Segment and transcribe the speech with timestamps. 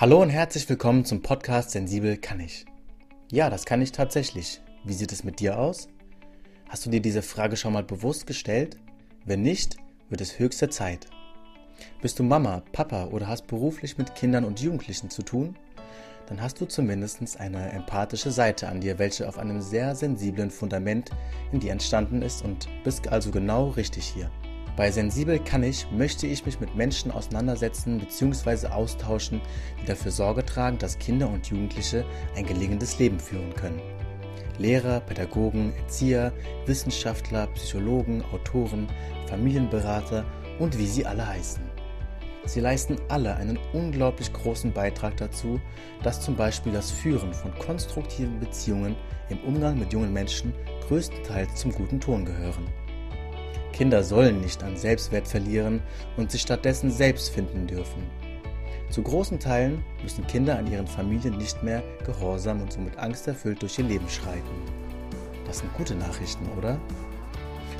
[0.00, 2.64] Hallo und herzlich willkommen zum Podcast Sensibel kann ich.
[3.30, 4.62] Ja, das kann ich tatsächlich.
[4.82, 5.88] Wie sieht es mit dir aus?
[6.70, 8.78] Hast du dir diese Frage schon mal bewusst gestellt?
[9.26, 9.76] Wenn nicht,
[10.08, 11.06] wird es höchste Zeit.
[12.00, 15.54] Bist du Mama, Papa oder hast beruflich mit Kindern und Jugendlichen zu tun?
[16.28, 21.10] Dann hast du zumindest eine empathische Seite an dir, welche auf einem sehr sensiblen Fundament
[21.52, 24.30] in dir entstanden ist und bist also genau richtig hier.
[24.80, 28.68] Bei Sensibel kann ich, möchte ich mich mit Menschen auseinandersetzen bzw.
[28.68, 29.42] austauschen,
[29.78, 32.02] die dafür Sorge tragen, dass Kinder und Jugendliche
[32.34, 33.82] ein gelingendes Leben führen können.
[34.56, 36.32] Lehrer, Pädagogen, Erzieher,
[36.64, 38.88] Wissenschaftler, Psychologen, Autoren,
[39.26, 40.24] Familienberater
[40.58, 41.62] und wie sie alle heißen.
[42.46, 45.60] Sie leisten alle einen unglaublich großen Beitrag dazu,
[46.02, 48.96] dass zum Beispiel das Führen von konstruktiven Beziehungen
[49.28, 50.54] im Umgang mit jungen Menschen
[50.88, 52.66] größtenteils zum guten Ton gehören.
[53.72, 55.80] Kinder sollen nicht an Selbstwert verlieren
[56.16, 58.02] und sich stattdessen selbst finden dürfen.
[58.90, 63.78] Zu großen Teilen müssen Kinder an ihren Familien nicht mehr gehorsam und somit angsterfüllt durch
[63.78, 64.50] ihr Leben schreiten.
[65.46, 66.80] Das sind gute Nachrichten, oder?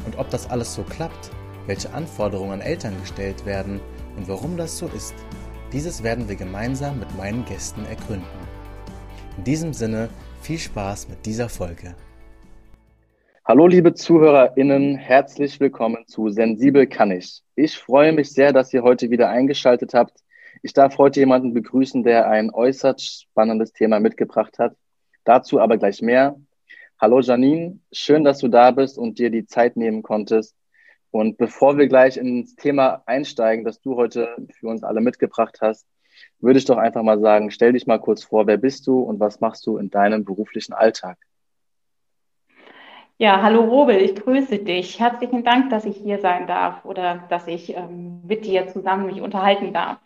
[0.06, 1.30] Und ob das alles so klappt,
[1.66, 3.80] welche Anforderungen an Eltern gestellt werden
[4.16, 5.14] und warum das so ist,
[5.72, 8.26] dieses werden wir gemeinsam mit meinen Gästen ergründen.
[9.36, 10.08] In diesem Sinne
[10.42, 11.94] viel Spaß mit dieser Folge.
[13.50, 17.42] Hallo liebe ZuhörerInnen, herzlich willkommen zu Sensibel kann ich.
[17.56, 20.20] Ich freue mich sehr, dass ihr heute wieder eingeschaltet habt.
[20.62, 24.76] Ich darf heute jemanden begrüßen, der ein äußerst spannendes Thema mitgebracht hat.
[25.24, 26.36] Dazu aber gleich mehr.
[27.00, 30.54] Hallo Janine, schön, dass du da bist und dir die Zeit nehmen konntest.
[31.10, 34.28] Und bevor wir gleich ins Thema einsteigen, das du heute
[34.60, 35.88] für uns alle mitgebracht hast,
[36.38, 39.18] würde ich doch einfach mal sagen, stell dich mal kurz vor, wer bist du und
[39.18, 41.18] was machst du in deinem beruflichen Alltag?
[43.20, 44.98] Ja, hallo Robel, ich grüße dich.
[44.98, 49.20] Herzlichen Dank, dass ich hier sein darf oder dass ich ähm, mit dir zusammen mich
[49.20, 49.98] unterhalten darf.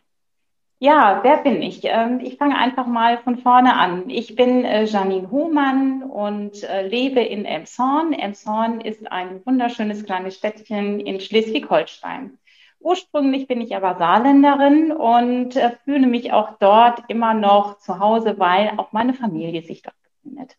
[0.81, 1.83] Ja, wer bin ich?
[1.85, 4.11] Ähm, ich fange einfach mal von vorne an.
[4.11, 8.15] Ich bin äh, Janine Hohmann und äh, lebe in Emshorn.
[8.15, 12.37] Emshorn ist ein wunderschönes kleines Städtchen in Schleswig-Holstein.
[12.81, 18.41] Ursprünglich bin ich aber Saarländerin und äh, fühle mich auch dort immer noch zu Hause,
[18.41, 20.57] weil auch meine Familie sich dort befindet.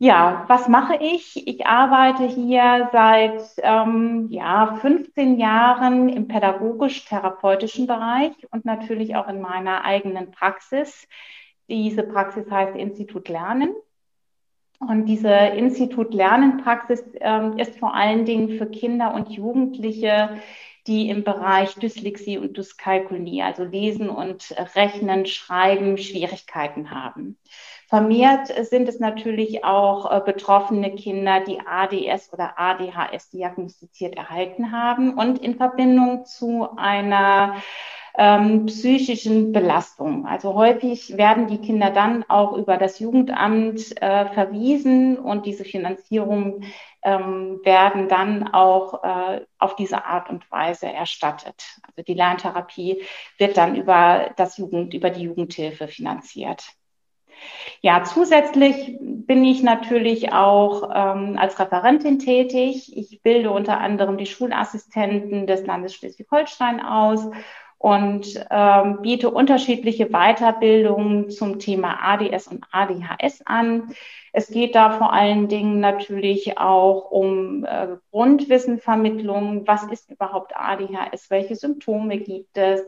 [0.00, 1.48] Ja, was mache ich?
[1.48, 9.40] Ich arbeite hier seit ähm, ja, 15 Jahren im pädagogisch-therapeutischen Bereich und natürlich auch in
[9.40, 11.08] meiner eigenen Praxis.
[11.68, 13.74] Diese Praxis heißt Institut Lernen.
[14.78, 20.38] Und diese Institut Lernen Praxis ähm, ist vor allen Dingen für Kinder und Jugendliche,
[20.86, 27.36] die im Bereich Dyslexie und Dyskalkulie, also Lesen und Rechnen, Schreiben, Schwierigkeiten haben.
[27.88, 35.14] Vermehrt sind es natürlich auch äh, betroffene Kinder, die ADS oder ADHS diagnostiziert erhalten haben
[35.14, 37.56] und in Verbindung zu einer
[38.18, 40.26] ähm, psychischen Belastung.
[40.26, 46.64] Also häufig werden die Kinder dann auch über das Jugendamt äh, verwiesen und diese Finanzierung
[47.02, 51.78] ähm, werden dann auch äh, auf diese Art und Weise erstattet.
[51.84, 53.02] Also die Lerntherapie
[53.38, 56.77] wird dann über das Jugend, über die Jugendhilfe finanziert.
[57.80, 62.96] Ja, zusätzlich bin ich natürlich auch ähm, als Referentin tätig.
[62.96, 67.30] Ich bilde unter anderem die Schulassistenten des Landes Schleswig-Holstein aus
[67.78, 73.94] und ähm, biete unterschiedliche Weiterbildungen zum Thema ADS und ADHS an.
[74.32, 79.66] Es geht da vor allen Dingen natürlich auch um äh, Grundwissenvermittlung.
[79.66, 81.30] Was ist überhaupt ADHS?
[81.30, 82.82] Welche Symptome gibt es?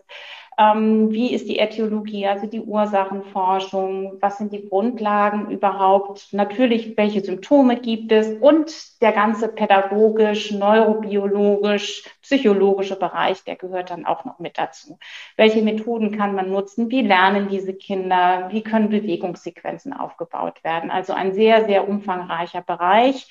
[0.60, 4.18] Ähm, wie ist die Äthiologie, also die Ursachenforschung?
[4.20, 6.28] Was sind die Grundlagen überhaupt?
[6.32, 8.28] Natürlich, welche Symptome gibt es?
[8.42, 14.98] Und der ganze pädagogisch, neurobiologisch, psychologische Bereich, der gehört dann auch noch mit dazu.
[15.38, 16.90] Welche Methoden kann man nutzen?
[16.90, 18.48] Wie lernen diese Kinder?
[18.50, 20.90] Wie können Bewegungssequenzen aufgebaut werden?
[20.90, 23.28] Also ein sehr, sehr umfangreicher Bereich.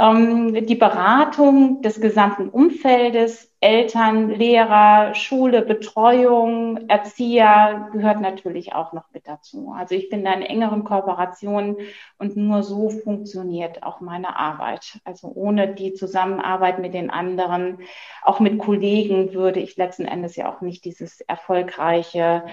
[0.00, 9.12] Ähm, die Beratung des gesamten Umfeldes, Eltern, Lehrer, Schule, Betreuung, Erzieher gehört natürlich auch noch
[9.12, 9.74] mit dazu.
[9.76, 11.76] Also ich bin da in engeren Kooperationen
[12.16, 15.00] und nur so funktioniert auch meine Arbeit.
[15.04, 17.80] Also ohne die Zusammenarbeit mit den anderen,
[18.22, 22.46] auch mit Kollegen, würde ich letzten Endes ja auch nicht dieses erfolgreiche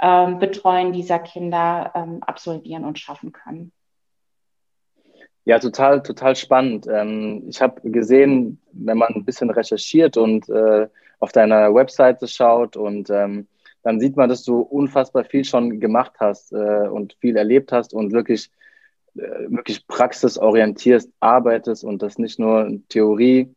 [0.00, 3.72] ähm, Betreuen dieser Kinder ähm, absolvieren und schaffen können.
[5.46, 6.88] Ja, total, total spannend.
[6.90, 10.88] Ähm, ich habe gesehen, wenn man ein bisschen recherchiert und äh,
[11.20, 13.46] auf deiner Webseite schaut und ähm,
[13.84, 17.94] dann sieht man, dass du unfassbar viel schon gemacht hast äh, und viel erlebt hast
[17.94, 18.50] und wirklich,
[19.14, 23.54] äh, wirklich praxisorientiert arbeitest und das nicht nur Theorie,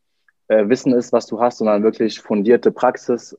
[0.51, 3.37] Wissen ist, was du hast, sondern wirklich fundierte Praxis.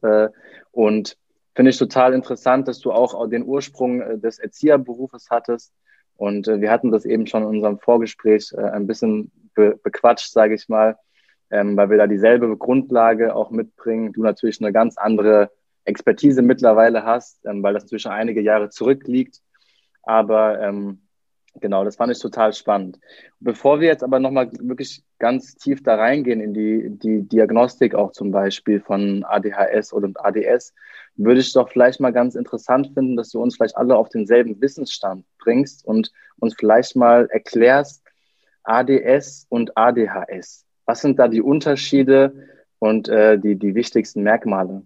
[0.70, 1.16] Und
[1.56, 5.72] finde ich total interessant, dass du auch den Ursprung des Erzieherberufes hattest.
[6.20, 10.30] Und äh, wir hatten das eben schon in unserem Vorgespräch äh, ein bisschen be bequatscht,
[10.30, 10.98] sage ich mal,
[11.50, 14.12] ähm, weil wir da dieselbe Grundlage auch mitbringen.
[14.12, 15.50] Du natürlich eine ganz andere
[15.86, 19.40] Expertise mittlerweile hast, ähm, weil das schon einige Jahre zurückliegt.
[20.02, 21.00] Aber ähm,
[21.54, 23.00] Genau, das fand ich total spannend.
[23.40, 28.12] Bevor wir jetzt aber nochmal wirklich ganz tief da reingehen in die, die Diagnostik auch
[28.12, 30.74] zum Beispiel von ADHS oder ADS,
[31.16, 34.60] würde ich doch vielleicht mal ganz interessant finden, dass du uns vielleicht alle auf denselben
[34.60, 38.02] Wissensstand bringst und uns vielleicht mal erklärst,
[38.62, 40.64] ADS und ADHS.
[40.86, 42.48] Was sind da die Unterschiede
[42.78, 44.82] und äh, die, die wichtigsten Merkmale?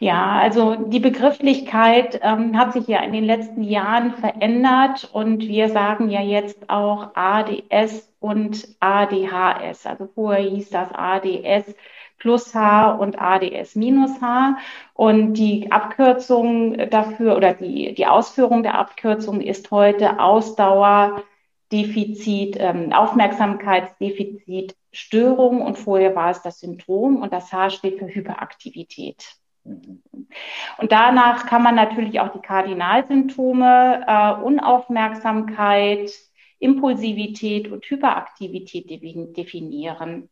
[0.00, 5.70] Ja, also die Begrifflichkeit ähm, hat sich ja in den letzten Jahren verändert und wir
[5.70, 9.86] sagen ja jetzt auch ADS und ADHS.
[9.86, 11.74] Also vorher hieß das ADS
[12.18, 14.58] plus H und ADS minus H.
[14.94, 24.76] Und die Abkürzung dafür oder die, die Ausführung der Abkürzung ist heute Ausdauerdefizit, ähm, Aufmerksamkeitsdefizit,
[24.92, 29.24] Störung und vorher war es das Syndrom und das H steht für Hyperaktivität.
[29.64, 36.10] Und danach kann man natürlich auch die Kardinalsymptome, äh, Unaufmerksamkeit,
[36.58, 40.30] Impulsivität und Hyperaktivität definieren.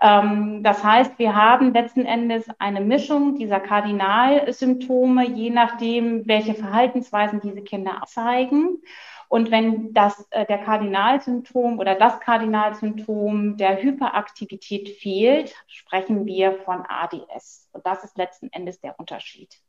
[0.00, 7.40] Ähm, das heißt, wir haben letzten Endes eine Mischung dieser Kardinalsymptome, je nachdem, welche Verhaltensweisen
[7.40, 8.82] diese Kinder zeigen.
[9.28, 16.84] Und wenn das, äh, der Kardinalsymptom oder das Kardinalsymptom der Hyperaktivität fehlt, sprechen wir von
[16.86, 17.68] ADS.
[17.72, 19.60] Und das ist letzten Endes der Unterschied.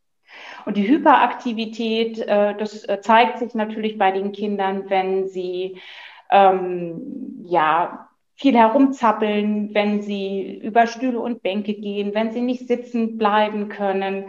[0.65, 5.81] Und die Hyperaktivität, äh, das äh, zeigt sich natürlich bei den Kindern, wenn sie
[6.29, 8.06] ähm, ja
[8.37, 14.25] viel herumzappeln, wenn sie über Stühle und Bänke gehen, wenn sie nicht sitzen bleiben können.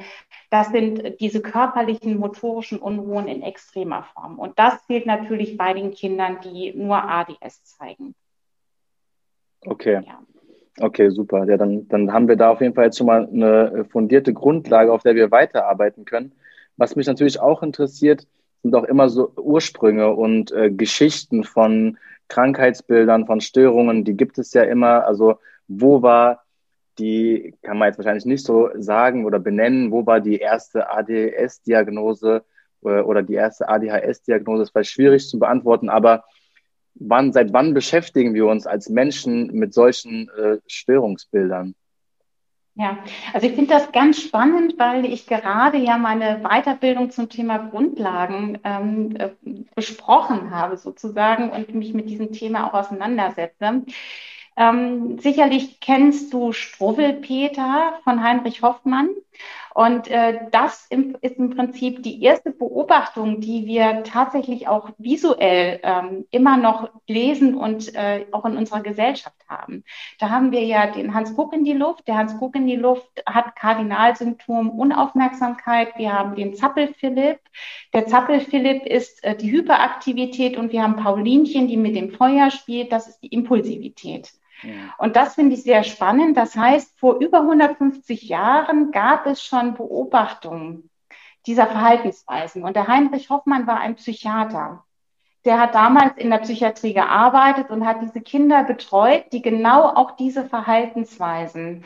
[0.51, 4.39] Das sind diese körperlichen motorischen Unruhen in extremer Form.
[4.39, 8.15] Und das fehlt natürlich bei den Kindern, die nur ADS zeigen.
[9.67, 10.01] Okay.
[10.07, 10.23] Ja.
[10.81, 11.45] Okay, super.
[11.45, 14.93] Ja, dann, dann haben wir da auf jeden Fall jetzt schon mal eine fundierte Grundlage,
[14.93, 16.33] auf der wir weiterarbeiten können.
[16.77, 18.27] Was mich natürlich auch interessiert,
[18.63, 21.99] sind auch immer so Ursprünge und äh, Geschichten von
[22.29, 25.07] Krankheitsbildern, von Störungen, die gibt es ja immer.
[25.07, 26.45] Also wo war
[26.99, 32.45] die, kann man jetzt wahrscheinlich nicht so sagen oder benennen, wo war die erste ADS-Diagnose
[32.85, 36.25] äh, oder die erste ADHS-Diagnose, ist vielleicht schwierig zu beantworten, aber
[36.95, 41.75] wann, seit wann beschäftigen wir uns als Menschen mit solchen äh, Störungsbildern?
[42.81, 42.99] Ja,
[43.33, 48.61] also ich finde das ganz spannend, weil ich gerade ja meine Weiterbildung zum Thema Grundlagen
[48.63, 49.31] ähm, äh,
[49.75, 53.83] besprochen habe sozusagen und mich mit diesem Thema auch auseinandersetze.
[54.57, 59.09] Ähm, sicherlich kennst du Struwwelpeter von Heinrich Hoffmann.
[59.79, 65.79] Und äh, das im, ist im Prinzip die erste Beobachtung, die wir tatsächlich auch visuell
[65.85, 69.85] ähm, immer noch lesen und äh, auch in unserer Gesellschaft haben.
[70.19, 72.09] Da haben wir ja den Hans Guck in die Luft.
[72.09, 75.97] Der Hans Guck in die Luft hat Kardinalsymptom Unaufmerksamkeit.
[75.97, 77.39] Wir haben den Zappel-Philipp.
[77.93, 82.91] Der Zappel-Philipp ist äh, die Hyperaktivität und wir haben Paulinchen, die mit dem Feuer spielt.
[82.91, 84.33] Das ist die Impulsivität.
[84.99, 86.37] Und das finde ich sehr spannend.
[86.37, 90.91] Das heißt, vor über 150 Jahren gab es schon Beobachtungen
[91.47, 92.65] dieser Verhaltensweisen.
[92.65, 94.85] Und der Heinrich Hoffmann war ein Psychiater.
[95.45, 100.13] Der hat damals in der Psychiatrie gearbeitet und hat diese Kinder betreut, die genau auch
[100.13, 101.85] diese Verhaltensweisen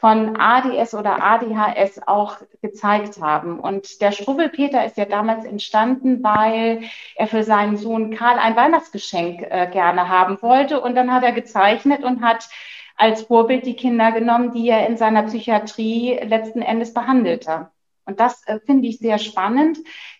[0.00, 3.60] von ADS oder ADHS auch gezeigt haben.
[3.60, 6.82] Und der Struwwelpeter ist ja damals entstanden, weil
[7.16, 10.80] er für seinen Sohn Karl ein Weihnachtsgeschenk äh, gerne haben wollte.
[10.80, 12.48] Und dann hat er gezeichnet und hat
[12.96, 17.68] als Vorbild die Kinder genommen, die er in seiner Psychiatrie letzten Endes behandelte.
[18.06, 19.78] Und das äh, finde ich sehr spannend,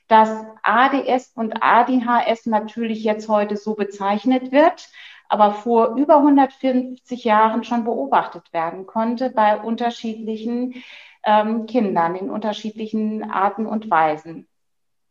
[0.09, 4.89] dass ADS und ADHS natürlich jetzt heute so bezeichnet wird
[5.31, 10.83] aber vor über 150 Jahren schon beobachtet werden konnte bei unterschiedlichen
[11.25, 14.49] ähm, Kindern in unterschiedlichen Arten und Weisen.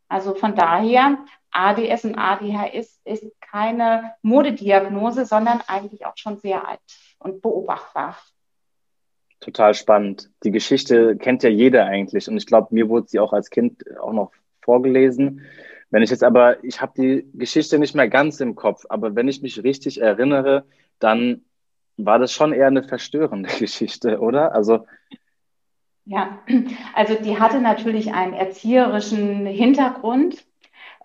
[0.10, 1.20] Also von daher,
[1.52, 6.80] ADS und ADHS ist keine Modediagnose, sondern eigentlich auch schon sehr alt
[7.20, 8.18] und beobachtbar.
[9.40, 10.30] Total spannend.
[10.44, 13.86] Die Geschichte kennt ja jeder eigentlich und ich glaube, mir wurde sie auch als Kind
[14.02, 15.46] auch noch vorgelesen.
[15.91, 19.27] Wenn ich jetzt aber, ich habe die Geschichte nicht mehr ganz im Kopf, aber wenn
[19.27, 20.65] ich mich richtig erinnere,
[21.00, 21.41] dann
[21.98, 24.53] war das schon eher eine verstörende Geschichte, oder?
[24.53, 24.86] Also
[26.05, 26.39] ja,
[26.96, 30.43] also die hatte natürlich einen erzieherischen Hintergrund.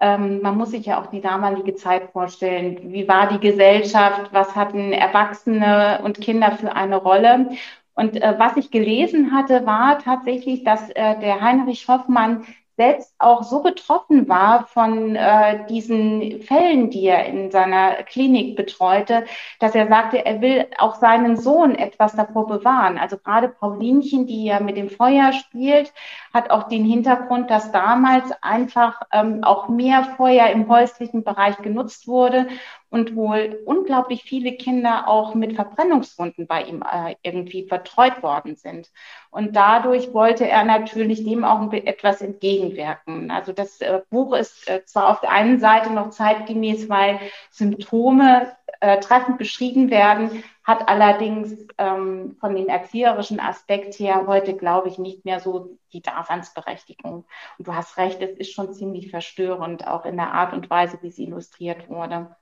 [0.01, 2.91] Ähm, man muss sich ja auch die damalige Zeit vorstellen.
[2.91, 4.33] Wie war die Gesellschaft?
[4.33, 7.51] Was hatten Erwachsene und Kinder für eine Rolle?
[7.95, 13.43] Und äh, was ich gelesen hatte, war tatsächlich, dass äh, der Heinrich Hoffmann selbst auch
[13.43, 19.25] so betroffen war von äh, diesen Fällen, die er in seiner Klinik betreute,
[19.61, 22.99] dass er sagte, er will auch seinen Sohn etwas davor bewahren.
[22.99, 25.93] Also gerade Paulinchen, die ja mit dem Feuer spielt,
[26.33, 32.09] hat auch den Hintergrund, dass damals einfach ähm, auch mehr Feuer im häuslichen Bereich genutzt
[32.09, 32.49] wurde
[32.95, 38.93] und wohl unglaublich viele Kinder auch mit Verbrennungswunden bei ihm äh, irgendwie vertreut worden sind.
[39.33, 43.33] Und dadurch wollte er natürlich dem auch etwas entgegenwirken.
[43.33, 47.19] Also das äh, Buch ist äh, zwar auf der einen Seite noch zeitgemäß, weil
[47.51, 54.87] Symptome äh, treffend beschrieben werden, hat allerdings ähm, von dem erzieherischen Aspekt her heute, glaube
[54.87, 57.25] ich, nicht mehr so die Daseinsberechtigung.
[57.59, 60.97] Und du hast recht, es ist schon ziemlich verstörend, auch in der Art und Weise,
[61.03, 62.37] wie es illustriert wurde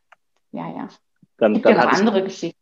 [0.52, 0.88] ja, ja.
[1.38, 2.59] Dann, dann hat andere Geschichten.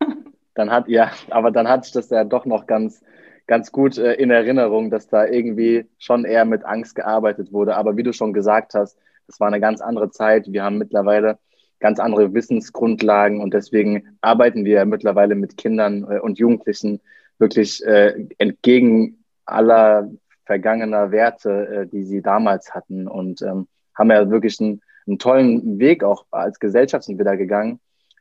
[0.54, 3.02] Dann hat, ja, aber dann hatte ich das ja doch noch ganz,
[3.46, 7.76] ganz gut äh, in Erinnerung, dass da irgendwie schon eher mit Angst gearbeitet wurde.
[7.76, 10.52] Aber wie du schon gesagt hast, das war eine ganz andere Zeit.
[10.52, 11.38] Wir haben mittlerweile
[11.78, 17.00] ganz andere Wissensgrundlagen und deswegen arbeiten wir mittlerweile mit Kindern äh, und Jugendlichen
[17.38, 20.10] wirklich äh, entgegen aller
[20.44, 25.78] vergangener Werte, äh, die sie damals hatten und ähm, haben ja wirklich ein einen tollen
[25.78, 27.80] Weg auch als Gesellschaft sind wir da gegangen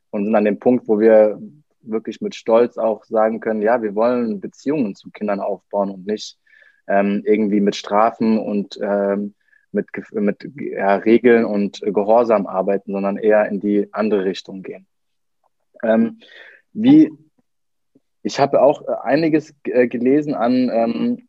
[0.09, 1.39] und sind an dem Punkt, wo wir
[1.81, 6.37] wirklich mit Stolz auch sagen können, ja, wir wollen Beziehungen zu Kindern aufbauen und nicht
[6.87, 9.35] ähm, irgendwie mit Strafen und ähm,
[9.71, 14.87] mit, mit ja, Regeln und Gehorsam arbeiten, sondern eher in die andere Richtung gehen.
[15.83, 16.19] Ähm,
[16.73, 17.11] wie
[18.23, 21.28] ich habe auch einiges äh, gelesen an ähm,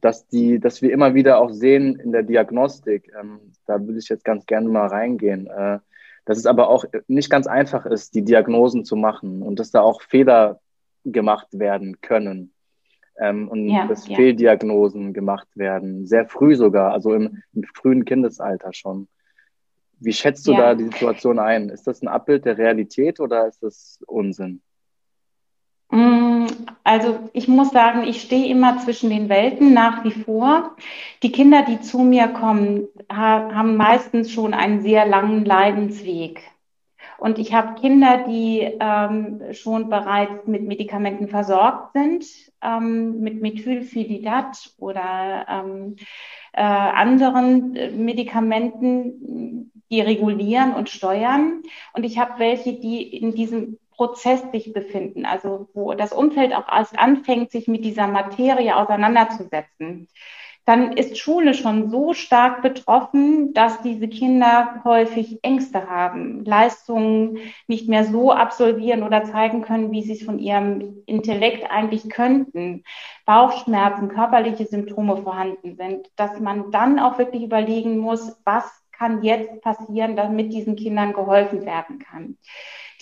[0.00, 4.08] dass die, dass wir immer wieder auch sehen in der Diagnostik, ähm, da würde ich
[4.08, 5.78] jetzt ganz gerne mal reingehen, äh,
[6.24, 9.82] dass es aber auch nicht ganz einfach ist, die Diagnosen zu machen und dass da
[9.82, 10.60] auch Fehler
[11.04, 12.52] gemacht werden können
[13.18, 14.16] ähm, und ja, dass ja.
[14.16, 19.08] Fehldiagnosen gemacht werden, sehr früh sogar, also im, im frühen Kindesalter schon.
[20.00, 20.58] Wie schätzt du ja.
[20.58, 21.68] da die Situation ein?
[21.68, 24.60] Ist das ein Abbild der Realität oder ist das Unsinn?
[25.94, 26.46] Mm,
[26.82, 30.74] also ich muss sagen, ich stehe immer zwischen den Welten nach wie vor.
[31.22, 36.42] Die Kinder, die zu mir kommen, haben meistens schon einen sehr langen Leidensweg.
[37.16, 42.26] Und ich habe Kinder, die ähm, schon bereits mit Medikamenten versorgt sind,
[42.60, 45.94] ähm, mit Methylphenidat oder ähm,
[46.52, 51.62] äh, anderen äh, Medikamenten, die regulieren und steuern.
[51.92, 56.68] Und ich habe welche, die in diesem Prozess sich befinden, also wo das Umfeld auch
[56.70, 60.08] erst anfängt, sich mit dieser Materie auseinanderzusetzen,
[60.64, 67.88] dann ist Schule schon so stark betroffen, dass diese Kinder häufig Ängste haben, Leistungen nicht
[67.88, 72.84] mehr so absolvieren oder zeigen können, wie sie es von ihrem Intellekt eigentlich könnten,
[73.26, 79.60] Bauchschmerzen, körperliche Symptome vorhanden sind, dass man dann auch wirklich überlegen muss, was kann jetzt
[79.60, 82.38] passieren, damit diesen Kindern geholfen werden kann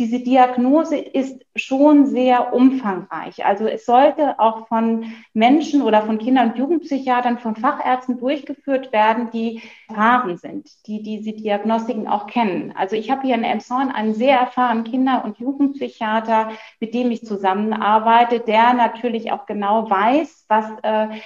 [0.02, 3.46] diese Diagnose ist schon sehr umfangreich.
[3.46, 9.30] Also es sollte auch von Menschen oder von Kinder- und Jugendpsychiatern, von Fachärzten durchgeführt werden,
[9.30, 12.72] die erfahren sind, die diese Diagnostiken auch kennen.
[12.76, 17.24] Also ich habe hier in Emshorn einen sehr erfahrenen Kinder- und Jugendpsychiater, mit dem ich
[17.24, 21.20] zusammenarbeite, der natürlich auch genau weiß, was äh,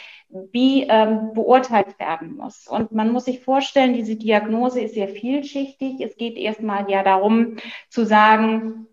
[0.53, 2.67] wie ähm, beurteilt werden muss.
[2.69, 6.01] Und man muss sich vorstellen, diese Diagnose ist sehr vielschichtig.
[6.01, 7.57] Es geht erstmal ja darum
[7.89, 8.87] zu sagen,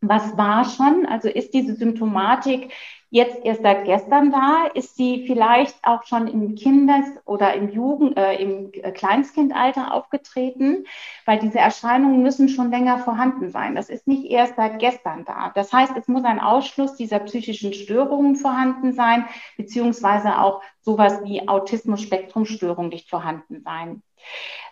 [0.00, 1.06] was war schon?
[1.06, 2.72] Also ist diese Symptomatik
[3.10, 4.66] jetzt erst seit gestern da?
[4.74, 10.84] Ist sie vielleicht auch schon im Kindes- oder im Jugend-, äh, im Kleinstkindalter aufgetreten?
[11.24, 13.74] Weil diese Erscheinungen müssen schon länger vorhanden sein.
[13.74, 15.50] Das ist nicht erst seit gestern da.
[15.54, 19.26] Das heißt, es muss ein Ausschluss dieser psychischen Störungen vorhanden sein,
[19.56, 24.02] beziehungsweise auch sowas wie Autismus-Spektrumstörung nicht vorhanden sein.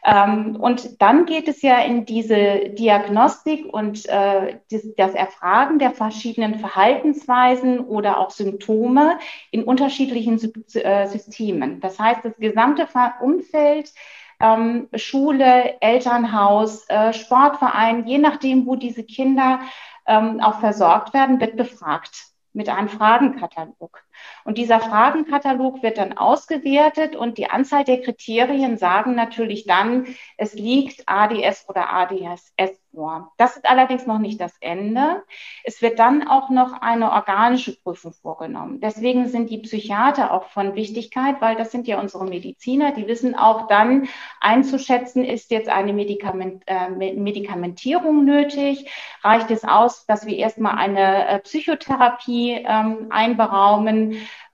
[0.05, 4.61] Ähm, und dann geht es ja in diese Diagnostik und äh,
[4.97, 9.19] das, Erfragen der verschiedenen Verhaltensweisen oder auch Symptome
[9.51, 10.41] in unterschiedlichen
[10.75, 11.81] äh, Systemen.
[11.81, 12.87] Das heißt, das gesamte
[13.21, 13.93] Umfeld,
[14.39, 19.61] ähm, Schule, Elternhaus, äh, Sportverein, je nachdem, wo diese Kinder
[20.07, 24.06] ähm, auch versorgt werden, wird befragt mit einem Fragenkatalog.
[24.45, 30.07] Und dieser Fragenkatalog wird dann ausgewertet und die Anzahl der Kriterien sagen natürlich dann,
[30.37, 33.33] es liegt ADS oder ADSS vor.
[33.37, 35.23] Das ist allerdings noch nicht das Ende.
[35.63, 38.81] Es wird dann auch noch eine organische Prüfung vorgenommen.
[38.81, 43.35] Deswegen sind die Psychiater auch von Wichtigkeit, weil das sind ja unsere Mediziner, die wissen
[43.35, 44.09] auch dann
[44.41, 48.91] einzuschätzen, ist jetzt eine Medikament, äh, Medikamentierung nötig?
[49.23, 54.06] Reicht es aus, dass wir erstmal eine äh, Psychotherapie ähm, einberaumen?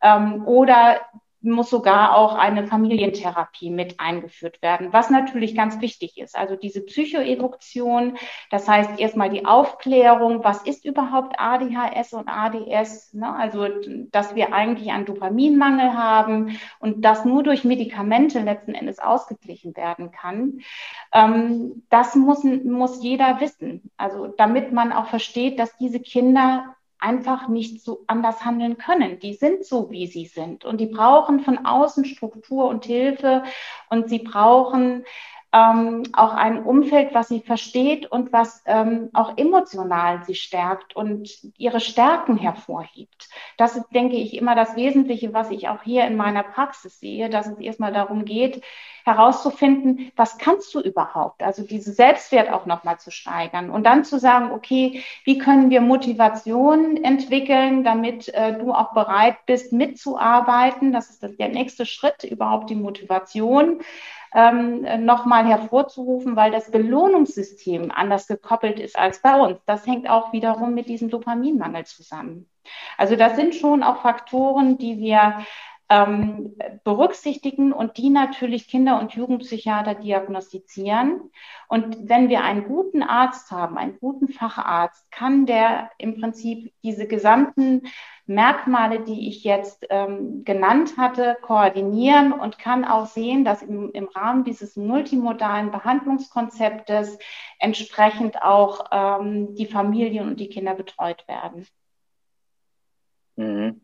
[0.02, 1.00] Ähm, oder
[1.42, 6.36] muss sogar auch eine Familientherapie mit eingeführt werden, was natürlich ganz wichtig ist.
[6.36, 8.16] Also diese Psychoeduktion,
[8.50, 13.34] das heißt erstmal die Aufklärung, was ist überhaupt ADHS und ADS, ne?
[13.34, 13.66] also
[14.10, 20.12] dass wir eigentlich einen Dopaminmangel haben und das nur durch Medikamente letzten Endes ausgeglichen werden
[20.12, 20.60] kann.
[21.12, 27.48] Ähm, das muss, muss jeder wissen, also damit man auch versteht, dass diese Kinder einfach
[27.48, 29.18] nicht so anders handeln können.
[29.18, 33.42] Die sind so, wie sie sind und die brauchen von außen Struktur und Hilfe
[33.90, 35.04] und sie brauchen
[35.52, 41.30] ähm, auch ein Umfeld, was sie versteht und was ähm, auch emotional sie stärkt und
[41.58, 43.28] ihre Stärken hervorhebt.
[43.58, 47.28] Das ist, denke ich, immer das Wesentliche, was ich auch hier in meiner Praxis sehe,
[47.28, 48.62] dass es erstmal darum geht,
[49.04, 51.42] herauszufinden, was kannst du überhaupt?
[51.42, 55.80] Also diese Selbstwert auch nochmal zu steigern und dann zu sagen, okay, wie können wir
[55.80, 60.92] Motivation entwickeln, damit äh, du auch bereit bist, mitzuarbeiten?
[60.92, 63.82] Das ist der nächste Schritt, überhaupt die Motivation
[64.34, 69.58] ähm, nochmal hervorzurufen, weil das Belohnungssystem anders gekoppelt ist als bei uns.
[69.66, 72.48] Das hängt auch wiederum mit diesem Dopaminmangel zusammen.
[72.96, 75.44] Also das sind schon auch Faktoren, die wir
[75.92, 81.30] ähm, berücksichtigen und die natürlich Kinder- und Jugendpsychiater diagnostizieren.
[81.68, 87.06] Und wenn wir einen guten Arzt haben, einen guten Facharzt, kann der im Prinzip diese
[87.06, 87.82] gesamten
[88.24, 94.08] Merkmale, die ich jetzt ähm, genannt hatte, koordinieren und kann auch sehen, dass im, im
[94.08, 97.18] Rahmen dieses multimodalen Behandlungskonzeptes
[97.58, 101.66] entsprechend auch ähm, die Familien und die Kinder betreut werden.
[103.36, 103.80] Mhm.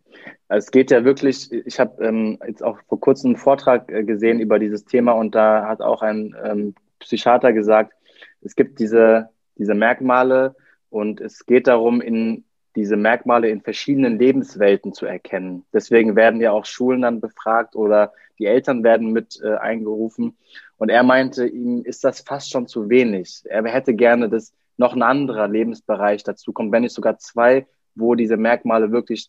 [0.49, 4.41] Es geht ja wirklich, ich habe ähm, jetzt auch vor kurzem einen Vortrag äh, gesehen
[4.41, 7.95] über dieses Thema und da hat auch ein ähm, Psychiater gesagt,
[8.43, 10.55] es gibt diese, diese Merkmale
[10.91, 12.45] und es geht darum, in
[12.77, 15.65] diese Merkmale in verschiedenen Lebenswelten zu erkennen.
[15.73, 20.37] Deswegen werden ja auch Schulen dann befragt oder die Eltern werden mit äh, eingerufen.
[20.77, 23.43] Und er meinte, ihm ist das fast schon zu wenig.
[23.47, 28.15] Er hätte gerne, dass noch ein anderer Lebensbereich dazu kommt, wenn nicht sogar zwei, wo
[28.15, 29.29] diese Merkmale wirklich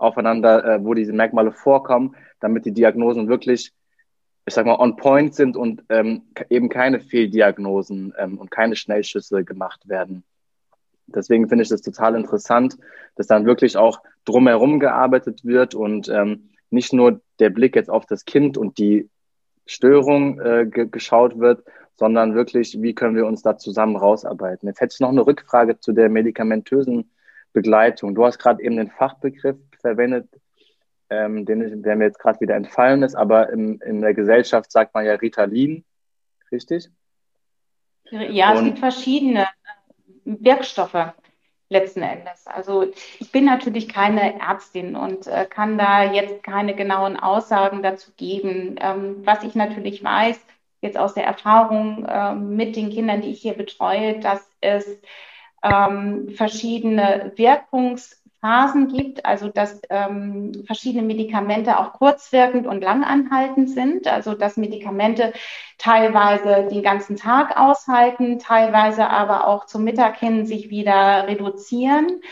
[0.00, 3.72] aufeinander, äh, wo diese Merkmale vorkommen, damit die Diagnosen wirklich,
[4.46, 9.44] ich sag mal, on point sind und ähm, eben keine Fehldiagnosen ähm, und keine Schnellschüsse
[9.44, 10.24] gemacht werden.
[11.06, 12.78] Deswegen finde ich das total interessant,
[13.16, 18.06] dass dann wirklich auch drumherum gearbeitet wird und ähm, nicht nur der Blick jetzt auf
[18.06, 19.10] das Kind und die
[19.66, 24.68] Störung äh, ge geschaut wird, sondern wirklich, wie können wir uns da zusammen rausarbeiten.
[24.68, 27.10] Jetzt hätte ich noch eine Rückfrage zu der medikamentösen
[27.52, 28.14] Begleitung.
[28.14, 30.28] Du hast gerade eben den Fachbegriff verwendet,
[31.10, 34.94] ähm, den, der mir jetzt gerade wieder entfallen ist, aber in, in der Gesellschaft sagt
[34.94, 35.84] man ja Ritalin,
[36.52, 36.88] richtig?
[38.10, 39.46] Ja, Und, es gibt verschiedene
[40.24, 41.12] Wirkstoffe
[41.68, 42.46] letzten Endes.
[42.46, 48.10] Also ich bin natürlich keine Ärztin und äh, kann da jetzt keine genauen Aussagen dazu
[48.16, 48.76] geben.
[48.80, 50.38] Ähm, was ich natürlich weiß,
[50.80, 55.00] jetzt aus der Erfahrung äh, mit den Kindern, die ich hier betreue, dass es
[55.62, 64.06] ähm, verschiedene Wirkungs Phasen gibt, also dass ähm, verschiedene Medikamente auch kurzwirkend und langanhaltend sind,
[64.06, 65.32] also dass Medikamente
[65.78, 72.22] teilweise den ganzen Tag aushalten, teilweise aber auch zum Mittag hin sich wieder reduzieren.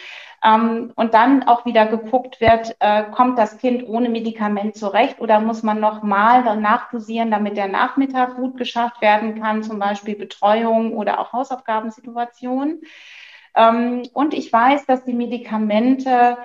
[0.44, 5.40] Ähm, und dann auch wieder geguckt wird, äh, kommt das Kind ohne Medikament zurecht oder
[5.40, 11.18] muss man nochmal nachdosieren, damit der Nachmittag gut geschafft werden kann, zum Beispiel Betreuung oder
[11.18, 12.83] auch Hausaufgabensituationen.
[13.59, 16.38] Ähm, und ich weiß, dass die Medikamente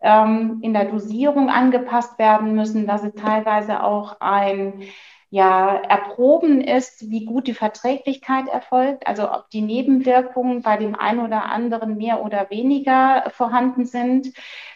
[0.00, 4.82] ähm, in der Dosierung angepasst werden müssen, dass es teilweise auch ein
[5.28, 11.20] ja, Erproben ist, wie gut die Verträglichkeit erfolgt, also ob die Nebenwirkungen bei dem einen
[11.20, 14.32] oder anderen mehr oder weniger vorhanden sind.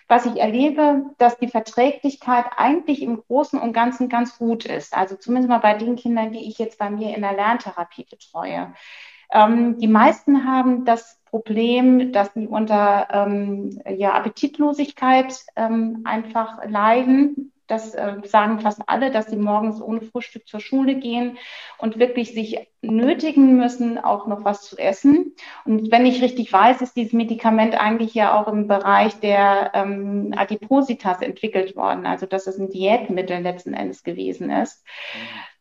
[0.08, 4.94] Was ich erlebe, dass die Verträglichkeit eigentlich im Großen und Ganzen ganz gut ist.
[4.96, 8.74] Also zumindest mal bei den Kindern, die ich jetzt bei mir in der Lerntherapie betreue.
[9.32, 17.52] Ähm, die meisten haben das Problem, dass sie unter ähm, ja, Appetitlosigkeit ähm, einfach leiden.
[17.68, 21.38] Das äh, sagen fast alle, dass sie morgens ohne Frühstück zur Schule gehen
[21.78, 25.36] und wirklich sich nötigen müssen, auch noch was zu essen.
[25.64, 30.34] Und wenn ich richtig weiß, ist dieses Medikament eigentlich ja auch im Bereich der ähm,
[30.36, 32.06] Adipositas entwickelt worden.
[32.06, 34.84] Also dass es ein Diätmittel letzten Endes gewesen ist.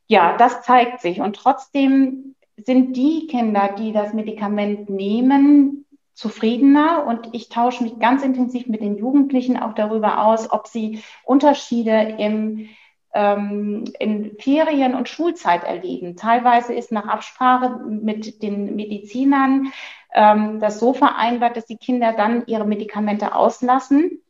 [0.08, 1.22] Ja, das zeigt sich.
[1.22, 2.34] Und trotzdem
[2.66, 8.82] sind die Kinder, die das Medikament nehmen, zufriedener und ich tausche mich ganz intensiv mit
[8.82, 12.68] den Jugendlichen auch darüber aus, ob sie Unterschiede im,
[13.14, 16.18] ähm, in Ferien- und Schulzeit erleben.
[16.18, 19.72] Teilweise ist nach Absprache mit den Medizinern
[20.14, 24.22] ähm, das so vereinbart, dass die Kinder dann ihre Medikamente auslassen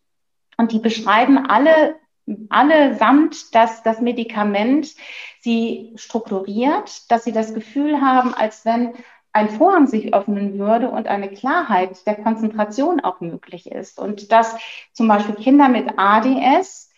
[0.58, 1.96] und die beschreiben alle
[2.50, 4.96] allesamt, dass das Medikament
[5.42, 8.94] sie strukturiert, dass sie das Gefühl haben, als wenn
[9.32, 14.00] ein Vorhang sich öffnen würde und eine Klarheit der Konzentration auch möglich ist.
[14.00, 14.56] Und dass
[14.94, 16.89] zum Beispiel Kinder mit ADS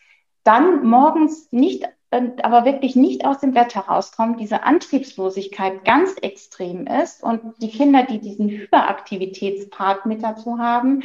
[0.44, 7.24] dann morgens nicht, aber wirklich nicht aus dem Bett herauskommen, diese Antriebslosigkeit ganz extrem ist
[7.24, 11.04] und die Kinder, die diesen Hyperaktivitätspart mit dazu haben,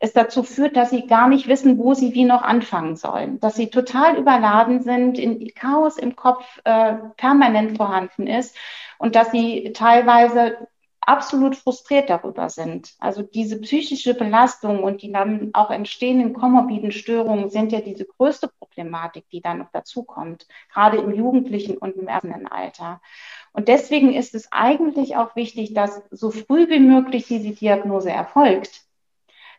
[0.00, 3.54] es dazu führt, dass sie gar nicht wissen, wo sie wie noch anfangen sollen, dass
[3.54, 8.56] sie total überladen sind, in Chaos im Kopf äh, permanent vorhanden ist
[8.98, 10.68] und dass sie teilweise
[11.06, 12.94] absolut frustriert darüber sind.
[12.98, 18.48] Also diese psychische Belastung und die dann auch entstehenden komorbiden Störungen sind ja diese größte
[18.58, 23.00] Problematik, die dann noch dazukommt, gerade im jugendlichen und im Erwachsenenalter.
[23.52, 28.86] Und deswegen ist es eigentlich auch wichtig, dass so früh wie möglich diese Diagnose erfolgt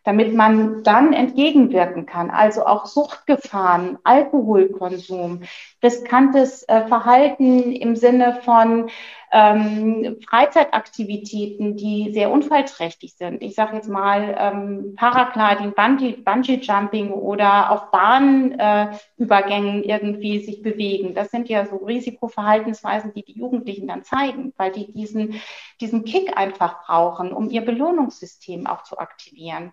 [0.04, 2.30] damit man dann entgegenwirken kann.
[2.30, 5.42] Also auch Suchtgefahren, Alkoholkonsum,
[5.82, 8.88] riskantes äh, Verhalten im Sinne von
[9.32, 13.42] ähm, Freizeitaktivitäten, die sehr unfallträchtig sind.
[13.42, 21.14] Ich sage jetzt mal ähm, Paragliding, Bungee, Jumping oder auf Bahnübergängen äh, irgendwie sich bewegen.
[21.14, 25.40] Das sind ja so Risikoverhaltensweisen, die die Jugendlichen dann zeigen, weil die diesen,
[25.80, 29.72] diesen Kick einfach brauchen, um ihr Belohnungssystem auch zu aktivieren.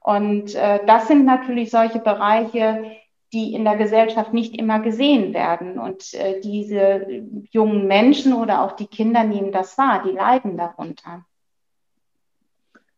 [0.00, 2.92] Und äh, das sind natürlich solche Bereiche,
[3.32, 5.78] die in der Gesellschaft nicht immer gesehen werden.
[5.78, 7.06] Und äh, diese
[7.50, 11.24] jungen Menschen oder auch die Kinder nehmen das wahr, die leiden darunter.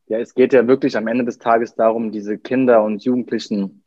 [0.07, 3.83] Ja, es geht ja wirklich am Ende des Tages darum, diese Kinder und Jugendlichen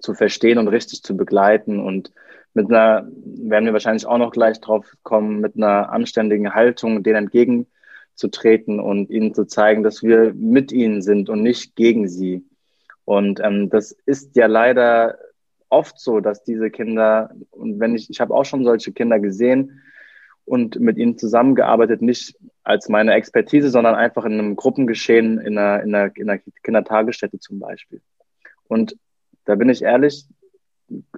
[0.00, 2.12] zu verstehen und richtig zu begleiten und
[2.54, 7.28] mit einer, werden wir wahrscheinlich auch noch gleich drauf kommen, mit einer anständigen Haltung denen
[7.30, 12.44] entgegenzutreten und ihnen zu zeigen, dass wir mit ihnen sind und nicht gegen sie.
[13.04, 15.16] Und ähm, das ist ja leider
[15.72, 19.80] oft so, dass diese Kinder, und wenn ich, ich habe auch schon solche Kinder gesehen
[20.44, 25.82] und mit ihnen zusammengearbeitet, nicht als meine Expertise, sondern einfach in einem Gruppengeschehen in einer,
[25.82, 28.00] in einer, in einer Kindertagesstätte zum Beispiel.
[28.68, 28.96] Und
[29.44, 30.26] da bin ich ehrlich,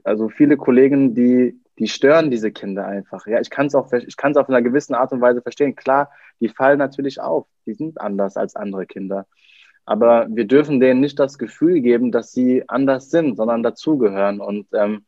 [0.05, 3.27] also viele Kollegen, die, die stören diese Kinder einfach.
[3.27, 5.75] Ja, ich kann es auch, ich kann es auf einer gewissen Art und Weise verstehen.
[5.75, 7.47] Klar, die fallen natürlich auf.
[7.67, 9.27] Die sind anders als andere Kinder.
[9.87, 14.40] Aber wir dürfen denen nicht das Gefühl geben, dass sie anders sind, sondern dazugehören.
[14.40, 15.05] Und, ähm,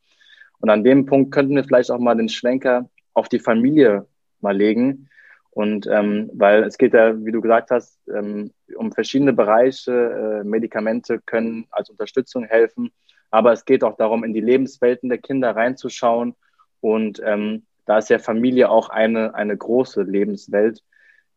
[0.59, 4.05] und an dem Punkt könnten wir vielleicht auch mal den Schwenker auf die Familie
[4.39, 5.09] mal legen.
[5.57, 10.41] Und ähm, weil es geht ja, wie du gesagt hast, ähm, um verschiedene Bereiche.
[10.41, 12.91] Äh, Medikamente können als Unterstützung helfen,
[13.31, 16.35] aber es geht auch darum, in die Lebenswelten der Kinder reinzuschauen.
[16.79, 20.83] Und ähm, da ist ja Familie auch eine, eine große Lebenswelt.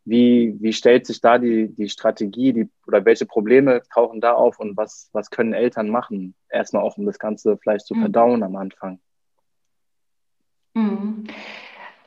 [0.04, 4.58] Wie, wie stellt sich da die, die Strategie die, oder welche Probleme tauchen da auf
[4.58, 6.34] und was, was können Eltern machen?
[6.48, 8.00] Erstmal auch, um das Ganze vielleicht zu mhm.
[8.00, 8.98] verdauen am Anfang.
[10.74, 11.26] Mhm.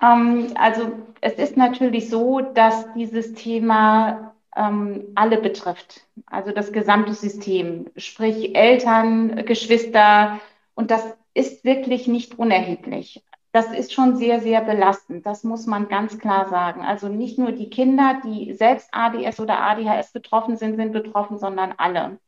[0.02, 7.14] Ähm, also es ist natürlich so, dass dieses Thema ähm, alle betrifft, also das gesamte
[7.14, 10.40] System, sprich Eltern, Geschwister
[10.76, 15.28] und das ist wirklich nicht unerheblich das ist schon sehr, sehr belastend.
[15.28, 16.82] Das muss man ganz klar sagen.
[16.82, 21.74] Also nicht nur die Kinder, die selbst ADS oder ADHS betroffen sind, sind betroffen, sondern
[21.78, 22.20] alle.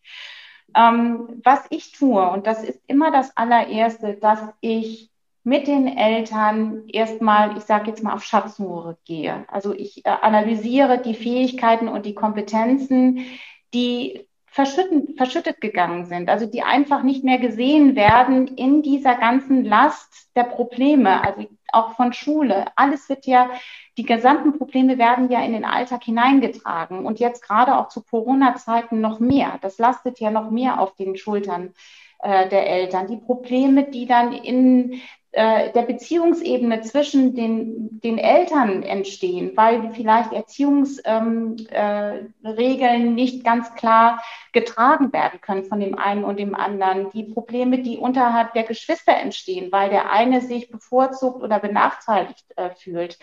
[0.75, 5.09] Ähm, was ich tue, und das ist immer das allererste, dass ich
[5.43, 9.45] mit den Eltern erstmal, ich sage jetzt mal, auf Schatzsuche gehe.
[9.47, 13.25] Also ich äh, analysiere die Fähigkeiten und die Kompetenzen,
[13.73, 20.29] die verschüttet gegangen sind, also die einfach nicht mehr gesehen werden in dieser ganzen Last
[20.37, 22.65] der Probleme, also auch von Schule.
[22.77, 23.49] Alles wird ja,
[23.97, 29.01] die gesamten Probleme werden ja in den Alltag hineingetragen und jetzt gerade auch zu Corona-Zeiten
[29.01, 29.59] noch mehr.
[29.61, 31.73] Das lastet ja noch mehr auf den Schultern
[32.19, 33.07] äh, der Eltern.
[33.07, 35.01] Die Probleme, die dann in
[35.37, 43.75] äh, der Beziehungsebene zwischen den, den Eltern entstehen, weil vielleicht Erziehungsregeln ähm, äh, nicht ganz
[43.75, 47.09] klar getragen werden können von dem einen und dem anderen.
[47.11, 52.69] Die Probleme, die unterhalb der Geschwister entstehen, weil der eine sich bevorzugt oder benachteiligt äh,
[52.69, 53.19] fühlt.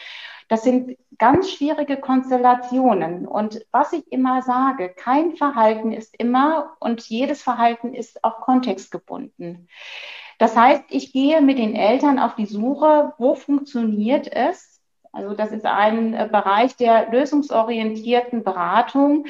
[0.49, 3.27] Das sind ganz schwierige Konstellationen.
[3.27, 9.67] Und was ich immer sage, kein Verhalten ist immer und jedes Verhalten ist auch kontextgebunden.
[10.43, 14.83] Das heißt, ich gehe mit den Eltern auf die Suche, wo funktioniert es?
[15.13, 19.27] Also das ist ein äh, Bereich der lösungsorientierten Beratung.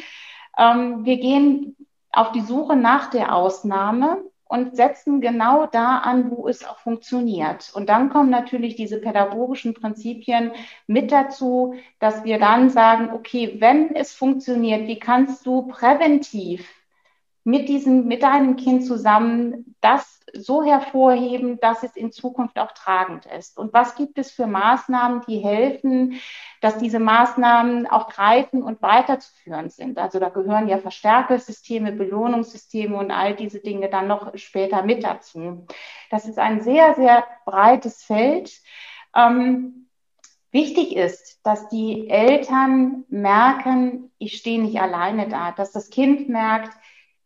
[0.56, 1.76] Ähm, wir gehen
[2.12, 7.70] auf die Suche nach der Ausnahme und setzen genau da an, wo es auch funktioniert.
[7.74, 10.52] Und dann kommen natürlich diese pädagogischen Prinzipien
[10.86, 16.66] mit dazu, dass wir dann sagen, okay, wenn es funktioniert, wie kannst du präventiv
[17.44, 23.26] mit diesem, mit deinem Kind zusammen das so hervorheben, dass es in Zukunft auch tragend
[23.26, 23.58] ist?
[23.58, 26.20] Und was gibt es für Maßnahmen, die helfen,
[26.60, 29.98] dass diese Maßnahmen auch greifen und weiterzuführen sind?
[29.98, 35.66] Also da gehören ja Verstärkersysteme, Belohnungssysteme und all diese Dinge dann noch später mit dazu.
[36.10, 38.52] Das ist ein sehr, sehr breites Feld.
[39.14, 39.82] Ähm,
[40.52, 46.76] Wichtig ist, dass die Eltern merken, ich stehe nicht alleine da, dass das Kind merkt,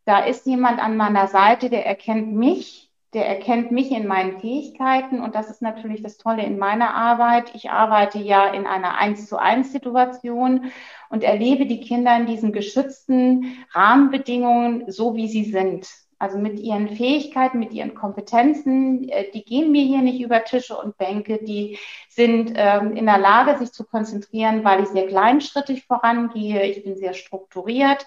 [0.07, 5.21] da ist jemand an meiner Seite, der erkennt mich, der erkennt mich in meinen Fähigkeiten
[5.21, 7.55] und das ist natürlich das Tolle in meiner Arbeit.
[7.55, 10.71] Ich arbeite ja in einer eins zu eins Situation
[11.11, 15.89] und erlebe die Kinder in diesen geschützten Rahmenbedingungen so, wie sie sind.
[16.19, 20.77] Also mit ihren Fähigkeiten, mit ihren Kompetenzen, äh, die gehen mir hier nicht über Tische
[20.77, 25.85] und Bänke, die sind ähm, in der Lage, sich zu konzentrieren, weil ich sehr kleinschrittig
[25.85, 28.07] vorangehe, ich bin sehr strukturiert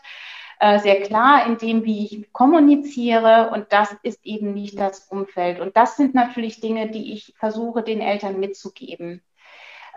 [0.59, 5.59] äh, sehr klar in dem, wie ich kommuniziere und das ist eben nicht das Umfeld.
[5.61, 9.23] Und das sind natürlich Dinge, die ich versuche, den Eltern mitzugeben.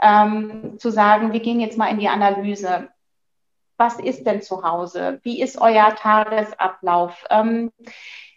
[0.00, 2.88] Ähm, zu sagen, wir gehen jetzt mal in die Analyse.
[3.76, 5.20] Was ist denn zu Hause?
[5.24, 7.24] Wie ist euer Tagesablauf?
[7.30, 7.72] Ähm,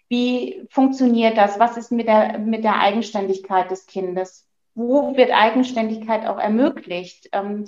[0.07, 1.59] wie funktioniert das?
[1.59, 4.47] Was ist mit der, mit der Eigenständigkeit des Kindes?
[4.73, 7.29] Wo wird Eigenständigkeit auch ermöglicht?
[7.33, 7.65] Ähm,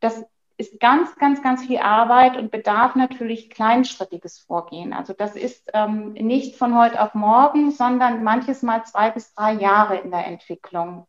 [0.00, 0.24] das
[0.60, 4.92] ist ganz, ganz, ganz viel Arbeit und bedarf natürlich kleinschrittiges Vorgehen.
[4.92, 9.54] Also das ist ähm, nicht von heute auf morgen, sondern manches Mal zwei bis drei
[9.54, 11.06] Jahre in der Entwicklung.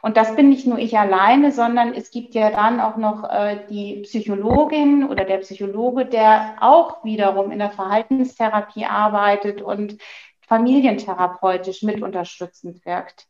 [0.00, 3.66] Und das bin nicht nur ich alleine, sondern es gibt ja dann auch noch äh,
[3.68, 9.98] die Psychologin oder der Psychologe, der auch wiederum in der Verhaltenstherapie arbeitet und
[10.40, 13.26] familientherapeutisch mit unterstützend wirkt.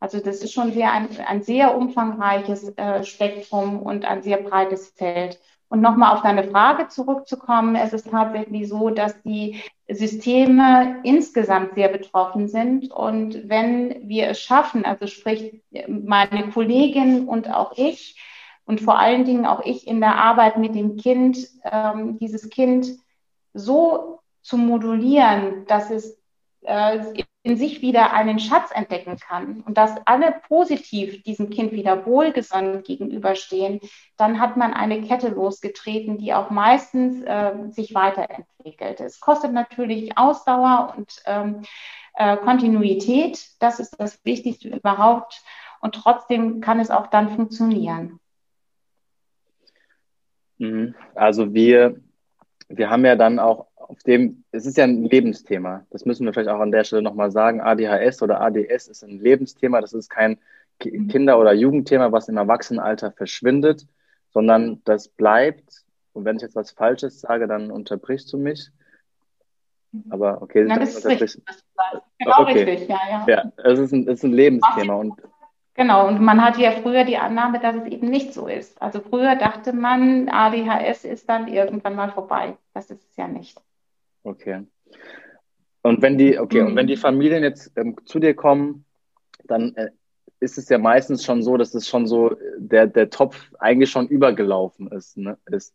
[0.00, 4.88] Also das ist schon sehr ein, ein sehr umfangreiches äh, Spektrum und ein sehr breites
[4.88, 5.40] Feld.
[5.68, 11.88] Und nochmal auf deine Frage zurückzukommen, es ist tatsächlich so, dass die Systeme insgesamt sehr
[11.88, 12.92] betroffen sind.
[12.92, 18.16] Und wenn wir es schaffen, also sprich meine Kollegin und auch ich
[18.64, 22.88] und vor allen Dingen auch ich in der Arbeit mit dem Kind, ähm, dieses Kind
[23.54, 26.20] so zu modulieren, dass es
[26.62, 26.98] äh,
[27.46, 32.82] in sich wieder einen Schatz entdecken kann und dass alle positiv diesem Kind wieder wohlgesonnen
[32.82, 33.78] gegenüberstehen,
[34.16, 38.98] dann hat man eine Kette losgetreten, die auch meistens äh, sich weiterentwickelt.
[38.98, 41.62] Es kostet natürlich Ausdauer und ähm,
[42.14, 43.38] äh, Kontinuität.
[43.60, 45.40] Das ist das Wichtigste überhaupt.
[45.80, 48.18] Und trotzdem kann es auch dann funktionieren.
[50.58, 50.96] Mhm.
[51.14, 52.00] Also wir,
[52.68, 55.86] wir haben ja dann auch auf dem, es ist ja ein Lebensthema.
[55.90, 57.60] Das müssen wir vielleicht auch an der Stelle nochmal sagen.
[57.60, 59.80] ADHS oder ADS ist ein Lebensthema.
[59.80, 60.38] Das ist kein
[60.84, 61.08] mhm.
[61.08, 63.86] Kinder- oder Jugendthema, was im Erwachsenenalter verschwindet,
[64.30, 65.84] sondern das bleibt.
[66.12, 68.70] Und wenn ich jetzt was Falsches sage, dann unterbrichst du mich.
[70.10, 71.40] Aber okay, Nein, das ist richtig.
[72.18, 72.64] Genau okay.
[72.64, 73.24] richtig, ja, ja.
[73.26, 74.94] Ja, es ist ein, es ist ein Lebensthema.
[74.94, 75.14] Und
[75.76, 78.80] Genau, und man hatte ja früher die Annahme, dass es eben nicht so ist.
[78.80, 82.56] Also früher dachte man, ADHS ist dann irgendwann mal vorbei.
[82.72, 83.60] Das ist es ja nicht.
[84.26, 84.66] Okay.
[85.82, 86.68] Und wenn die, okay, mhm.
[86.68, 88.84] und wenn die Familien jetzt ähm, zu dir kommen,
[89.44, 89.90] dann äh,
[90.40, 94.08] ist es ja meistens schon so, dass es schon so der, der Topf eigentlich schon
[94.08, 95.74] übergelaufen ist, ne, ist.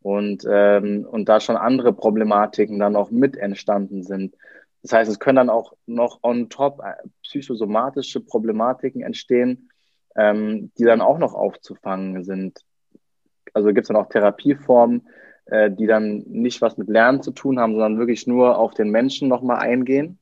[0.00, 4.34] Und, ähm, und da schon andere Problematiken dann auch mit entstanden sind.
[4.82, 9.70] Das heißt, es können dann auch noch on top äh, psychosomatische Problematiken entstehen,
[10.16, 12.64] ähm, die dann auch noch aufzufangen sind.
[13.54, 17.58] Also gibt es dann auch Therapieformen, äh, die dann nicht was mit Lernen zu tun
[17.58, 20.18] haben, sondern wirklich nur auf den Menschen nochmal eingehen?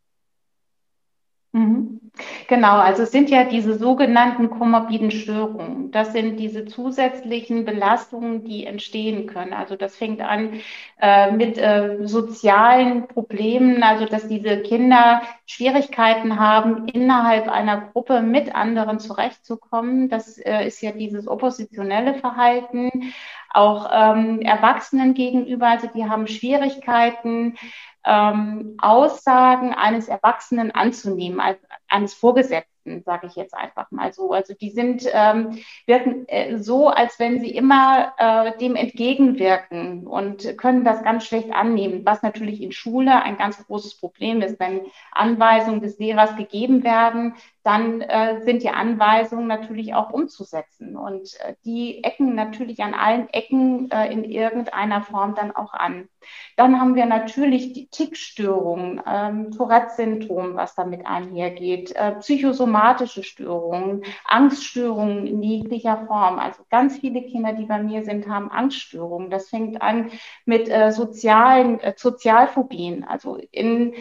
[1.52, 2.00] Mhm.
[2.48, 5.90] Genau, also es sind ja diese sogenannten komorbiden Störungen.
[5.90, 9.52] Das sind diese zusätzlichen Belastungen, die entstehen können.
[9.52, 10.60] Also das fängt an
[11.00, 18.54] äh, mit äh, sozialen Problemen, also dass diese Kinder Schwierigkeiten haben, innerhalb einer Gruppe mit
[18.54, 20.08] anderen zurechtzukommen.
[20.08, 23.12] Das äh, ist ja dieses oppositionelle Verhalten.
[23.52, 27.56] Auch ähm, Erwachsenen gegenüber, also die haben Schwierigkeiten,
[28.04, 31.58] ähm, Aussagen eines Erwachsenen anzunehmen, als,
[31.88, 34.32] eines Vorgesetzten, sage ich jetzt einfach mal so.
[34.32, 40.56] Also die sind ähm, wirken äh, so, als wenn sie immer äh, dem entgegenwirken und
[40.56, 44.82] können das ganz schlecht annehmen, was natürlich in Schule ein ganz großes Problem ist, wenn
[45.12, 50.96] Anweisungen des Lehrers gegeben werden, dann äh, sind die Anweisungen natürlich auch umzusetzen.
[50.96, 56.08] Und äh, die ecken natürlich an allen Ecken äh, in irgendeiner Form dann auch an.
[56.56, 65.26] Dann haben wir natürlich die Tickstörungen, ähm, Tourette-Syndrom, was damit einhergeht, äh, psychosomatische Störungen, Angststörungen
[65.26, 66.38] in jeglicher Form.
[66.38, 69.30] Also ganz viele Kinder, die bei mir sind, haben Angststörungen.
[69.30, 70.10] Das fängt an
[70.44, 73.94] mit äh, sozialen, äh, Sozialphobien, also in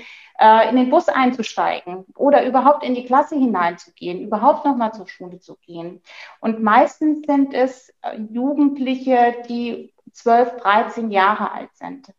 [0.69, 5.55] in den Bus einzusteigen oder überhaupt in die Klasse hineinzugehen, überhaupt nochmal zur Schule zu
[5.57, 6.01] gehen.
[6.39, 12.13] Und meistens sind es äh, Jugendliche, die 12, 13 Jahre alt sind.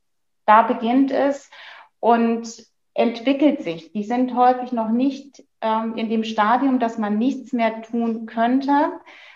[0.47, 1.51] Da beginnt es
[1.99, 3.93] und entwickelt sich.
[3.93, 8.93] Die sind häufig noch nicht ähm, in dem Stadium, dass man nichts mehr tun könnte,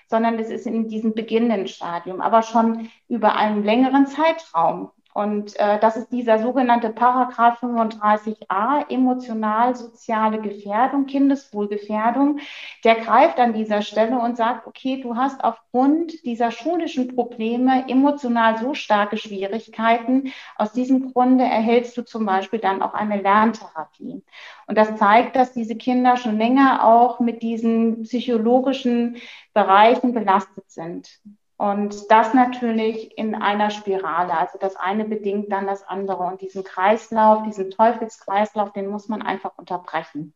[0.09, 4.91] sondern es ist in diesem beginnenden Stadium, aber schon über einen längeren Zeitraum.
[5.15, 12.41] Und äh, das ist dieser sogenannte Paragraph 35a, emotional-soziale Gefährdung, Kindeswohlgefährdung.
[12.83, 18.59] Der greift an dieser Stelle und sagt, okay, du hast aufgrund dieser schulischen Probleme emotional
[18.59, 20.33] so starke Schwierigkeiten.
[20.57, 24.25] Aus diesem Grunde erhältst du zum Beispiel dann auch eine Lerntherapie.
[24.67, 29.19] Und das zeigt, dass diese Kinder schon länger auch mit diesen psychologischen
[29.53, 31.21] Bereichen belastet sind.
[31.57, 34.37] Und das natürlich in einer Spirale.
[34.37, 36.25] Also das eine bedingt dann das andere.
[36.25, 40.35] Und diesen Kreislauf, diesen Teufelskreislauf, den muss man einfach unterbrechen.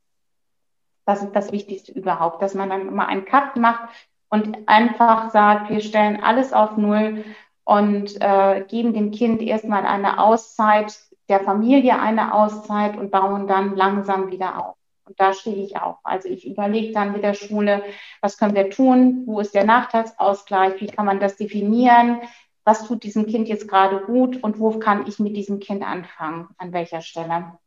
[1.04, 3.88] Das ist das Wichtigste überhaupt, dass man dann immer einen Cut macht
[4.28, 7.24] und einfach sagt, wir stellen alles auf Null
[7.64, 13.74] und äh, geben dem Kind erstmal eine Auszeit, der Familie eine Auszeit und bauen dann
[13.74, 14.77] langsam wieder auf.
[15.08, 15.98] Und da stehe ich auch.
[16.04, 17.82] Also ich überlege dann mit der Schule,
[18.20, 19.22] was können wir tun?
[19.26, 20.80] Wo ist der Nachteilsausgleich?
[20.80, 22.20] Wie kann man das definieren?
[22.64, 24.42] Was tut diesem Kind jetzt gerade gut?
[24.42, 26.48] Und wo kann ich mit diesem Kind anfangen?
[26.58, 27.58] An welcher Stelle?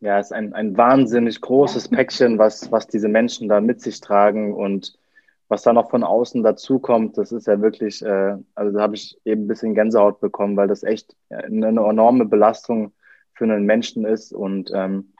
[0.00, 1.96] Ja, es ist ein, ein wahnsinnig großes ja.
[1.98, 4.98] Päckchen, was, was diese Menschen da mit sich tragen und
[5.46, 9.18] was da noch von außen dazukommt, das ist ja wirklich, äh, also da habe ich
[9.24, 12.92] eben ein bisschen Gänsehaut bekommen, weil das echt eine enorme Belastung
[13.34, 15.12] für einen Menschen ist und ähm,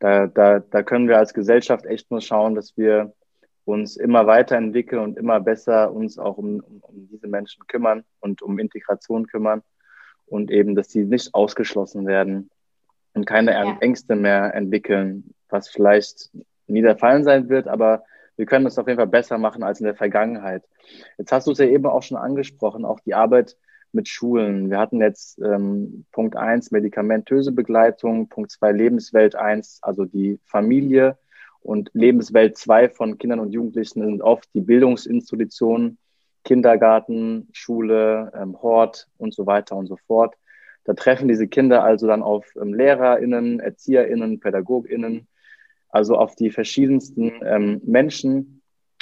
[0.00, 3.12] da, da, da können wir als Gesellschaft echt nur schauen, dass wir
[3.64, 8.42] uns immer weiterentwickeln und immer besser uns auch um, um, um diese Menschen kümmern und
[8.42, 9.62] um Integration kümmern
[10.26, 12.50] und eben, dass sie nicht ausgeschlossen werden
[13.12, 13.76] und keine ja.
[13.80, 16.30] Ängste mehr entwickeln, was vielleicht
[16.66, 18.04] nie der Fall sein wird, aber
[18.36, 20.64] wir können es auf jeden Fall besser machen als in der Vergangenheit.
[21.18, 23.56] Jetzt hast du es ja eben auch schon angesprochen, auch die Arbeit
[23.92, 24.70] mit Schulen.
[24.70, 31.18] Wir hatten jetzt ähm, Punkt eins medikamentöse Begleitung, Punkt zwei Lebenswelt eins, also die Familie
[31.60, 35.98] und Lebenswelt zwei von Kindern und Jugendlichen sind oft die Bildungsinstitutionen,
[36.44, 40.34] Kindergarten, Schule, ähm, Hort und so weiter und so fort.
[40.84, 45.26] Da treffen diese Kinder also dann auf ähm, LehrerInnen, ErzieherInnen, PädagogInnen,
[45.90, 48.59] also auf die verschiedensten ähm, Menschen,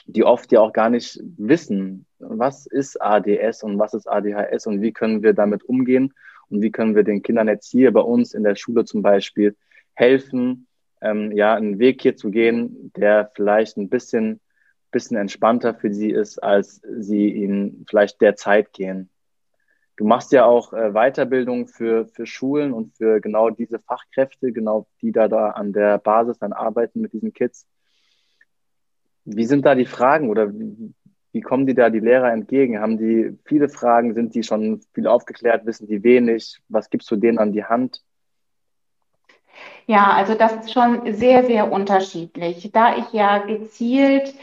[0.08, 4.80] die oft ja auch gar nicht wissen, was ist ADS und was ist ADHS und
[4.80, 6.14] wie können wir damit umgehen
[6.48, 9.54] und wie können wir den Kindern jetzt hier bei uns in der Schule zum Beispiel
[9.94, 10.66] helfen,
[11.02, 14.40] ähm, ja, einen Weg hier zu gehen, der vielleicht ein bisschen,
[14.90, 19.10] bisschen entspannter für sie ist, als sie ihn vielleicht derzeit gehen.
[19.98, 24.86] Du machst ja auch äh, Weiterbildung für, für Schulen und für genau diese Fachkräfte, genau
[25.02, 27.66] die da, da an der Basis dann arbeiten mit diesen Kids.
[29.36, 30.94] Wie sind da die Fragen oder wie,
[31.32, 32.80] wie kommen die da die Lehrer entgegen?
[32.80, 34.14] Haben die viele Fragen?
[34.14, 35.66] Sind die schon viel aufgeklärt?
[35.66, 36.60] Wissen die wenig?
[36.68, 38.02] Was gibst du denen an die Hand?
[39.86, 42.70] Ja, also das ist schon sehr, sehr unterschiedlich.
[42.72, 44.34] Da ich ja gezielt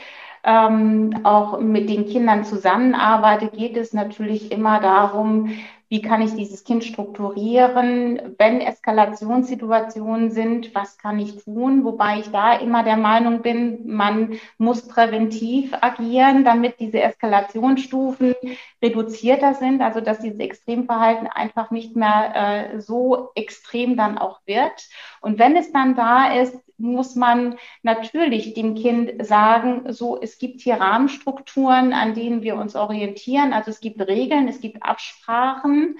[0.43, 5.51] ähm, auch mit den Kindern zusammenarbeite, geht es natürlich immer darum,
[5.87, 12.31] wie kann ich dieses Kind strukturieren, wenn Eskalationssituationen sind, was kann ich tun, wobei ich
[12.31, 18.33] da immer der Meinung bin, man muss präventiv agieren, damit diese Eskalationsstufen
[18.81, 24.87] reduzierter sind, also dass dieses Extremverhalten einfach nicht mehr äh, so extrem dann auch wird.
[25.21, 30.61] Und wenn es dann da ist, muss man natürlich dem Kind sagen, so, es gibt
[30.61, 33.53] hier Rahmenstrukturen, an denen wir uns orientieren.
[33.53, 35.97] Also es gibt Regeln, es gibt Absprachen.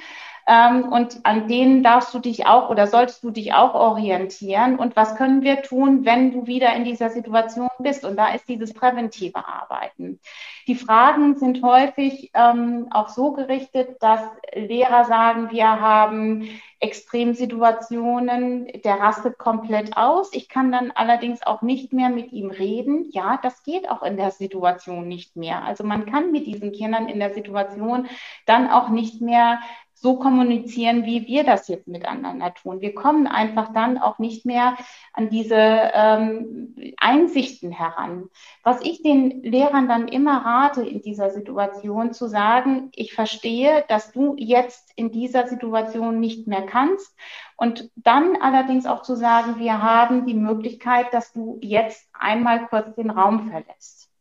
[0.47, 4.77] Ähm, und an denen darfst du dich auch oder solltest du dich auch orientieren.
[4.77, 8.05] Und was können wir tun, wenn du wieder in dieser Situation bist?
[8.05, 10.19] Und da ist dieses präventive Arbeiten.
[10.67, 14.21] Die Fragen sind häufig ähm, auch so gerichtet, dass
[14.53, 16.47] Lehrer sagen, wir haben
[16.79, 20.31] Extremsituationen, der rastet komplett aus.
[20.33, 23.09] Ich kann dann allerdings auch nicht mehr mit ihm reden.
[23.11, 25.63] Ja, das geht auch in der Situation nicht mehr.
[25.63, 28.07] Also man kann mit diesen Kindern in der Situation
[28.45, 29.59] dann auch nicht mehr
[30.05, 32.79] so kommunizieren, wie wir das jetzt miteinander tun.
[32.79, 34.77] Wir kommen einfach dann auch nicht mehr
[35.13, 38.29] an diese ähm, Einsichten heran.
[38.61, 44.11] Was ich den Lehrern dann immer rate in dieser Situation zu sagen, ich verstehe, dass
[44.11, 47.11] du jetzt in dieser Situation nicht mehr kannst
[47.57, 52.93] und dann allerdings auch zu sagen, wir haben die Möglichkeit, dass du jetzt einmal kurz
[52.93, 54.11] den Raum verlässt.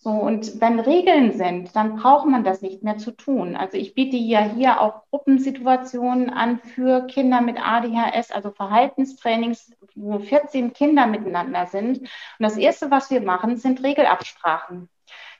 [0.00, 3.56] So, und wenn Regeln sind, dann braucht man das nicht mehr zu tun.
[3.56, 10.20] Also ich biete ja hier auch Gruppensituationen an für Kinder mit ADHS, also Verhaltenstrainings, wo
[10.20, 11.98] 14 Kinder miteinander sind.
[11.98, 14.88] Und das Erste, was wir machen, sind Regelabsprachen.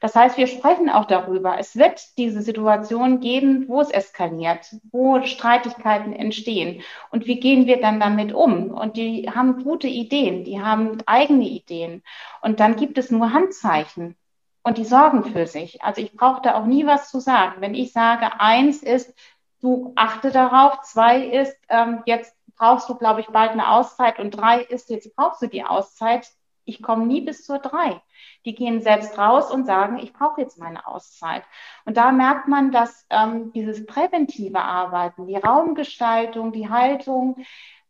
[0.01, 1.57] Das heißt, wir sprechen auch darüber.
[1.61, 6.83] Es wird diese Situation geben, wo es eskaliert, wo Streitigkeiten entstehen.
[7.11, 8.73] Und wie gehen wir dann damit um?
[8.73, 12.03] Und die haben gute Ideen, die haben eigene Ideen.
[12.43, 14.17] Und dann gibt es nur Handzeichen
[14.63, 15.83] und die sorgen für sich.
[15.83, 17.61] Also ich brauche da auch nie was zu sagen.
[17.61, 19.15] Wenn ich sage, eins ist,
[19.61, 24.33] du achte darauf, zwei ist, ähm, jetzt brauchst du, glaube ich, bald eine Auszeit und
[24.33, 26.29] drei ist, jetzt brauchst du die Auszeit.
[26.65, 28.03] Ich komme nie bis zur drei.
[28.45, 31.45] Die gehen selbst raus und sagen, ich brauche jetzt meine Auszeit.
[31.87, 37.37] Und da merkt man, dass ähm, dieses präventive Arbeiten, die Raumgestaltung, die Haltung,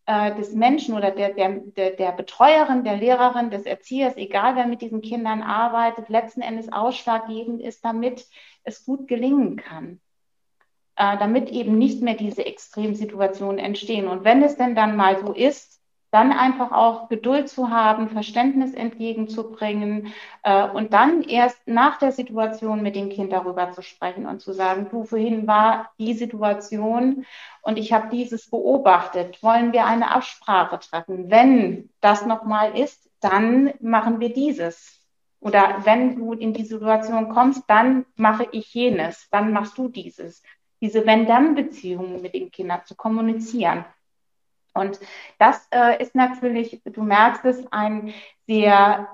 [0.08, 4.80] äh, des Menschen oder der, der, der, Betreuerin, der Lehrerin, des Erziehers, egal wer mit
[4.80, 8.26] diesen Kindern arbeitet, letzten Endes ausschlaggebend ist, damit
[8.64, 10.00] es gut gelingen kann.
[10.96, 14.08] Äh, damit eben nicht mehr diese Extremsituationen entstehen.
[14.08, 15.77] Und wenn es denn dann mal so ist,
[16.10, 22.82] dann einfach auch Geduld zu haben, Verständnis entgegenzubringen äh, und dann erst nach der Situation
[22.82, 27.26] mit dem Kind darüber zu sprechen und zu sagen, du, vorhin war die Situation
[27.62, 29.42] und ich habe dieses beobachtet.
[29.42, 31.30] Wollen wir eine Absprache treffen?
[31.30, 35.02] Wenn das nochmal ist, dann machen wir dieses.
[35.40, 40.42] Oder wenn du in die Situation kommst, dann mache ich jenes, dann machst du dieses.
[40.80, 43.84] Diese Wenn-Dann-Beziehungen mit den Kindern zu kommunizieren.
[44.74, 45.00] Und
[45.38, 48.12] das äh, ist natürlich, du merkst es, ein
[48.46, 49.08] sehr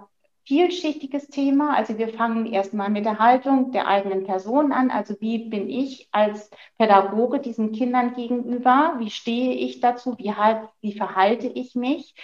[0.45, 1.75] vielschichtiges Thema.
[1.75, 4.91] Also wir fangen erstmal mit der Haltung der eigenen Person an.
[4.91, 8.95] Also wie bin ich als Pädagoge diesen Kindern gegenüber?
[8.99, 10.17] Wie stehe ich dazu?
[10.19, 12.15] Wie, halt, wie verhalte ich mich?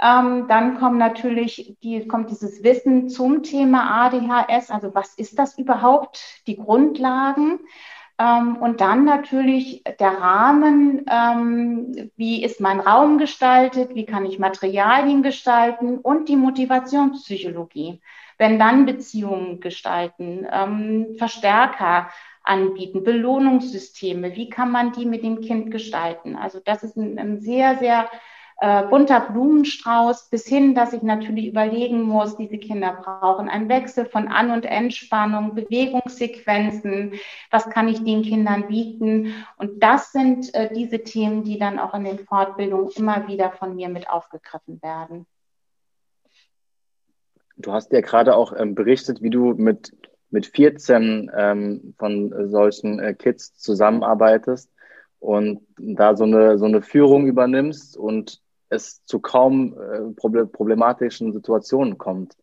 [0.00, 4.70] Ähm, dann kommt natürlich die, kommt dieses Wissen zum Thema ADHS.
[4.70, 6.42] Also was ist das überhaupt?
[6.46, 7.60] Die Grundlagen.
[8.18, 14.38] Ähm, und dann natürlich der Rahmen, ähm, wie ist mein Raum gestaltet, wie kann ich
[14.38, 18.00] Materialien gestalten und die Motivationspsychologie.
[18.38, 22.10] Wenn dann Beziehungen gestalten, ähm, Verstärker
[22.42, 26.36] anbieten, Belohnungssysteme, wie kann man die mit dem Kind gestalten?
[26.36, 28.08] Also das ist ein, ein sehr, sehr
[28.58, 34.06] äh, bunter Blumenstrauß bis hin, dass ich natürlich überlegen muss, diese Kinder brauchen einen Wechsel
[34.06, 37.12] von An- und Entspannung, Bewegungssequenzen,
[37.50, 39.34] was kann ich den Kindern bieten.
[39.58, 43.76] Und das sind äh, diese Themen, die dann auch in den Fortbildungen immer wieder von
[43.76, 45.26] mir mit aufgegriffen werden.
[47.58, 49.94] Du hast ja gerade auch ähm, berichtet, wie du mit,
[50.30, 54.70] mit 14 ähm, von solchen äh, Kids zusammenarbeitest
[55.18, 61.98] und da so eine, so eine Führung übernimmst und es zu kaum äh, problematischen Situationen
[61.98, 62.36] kommt.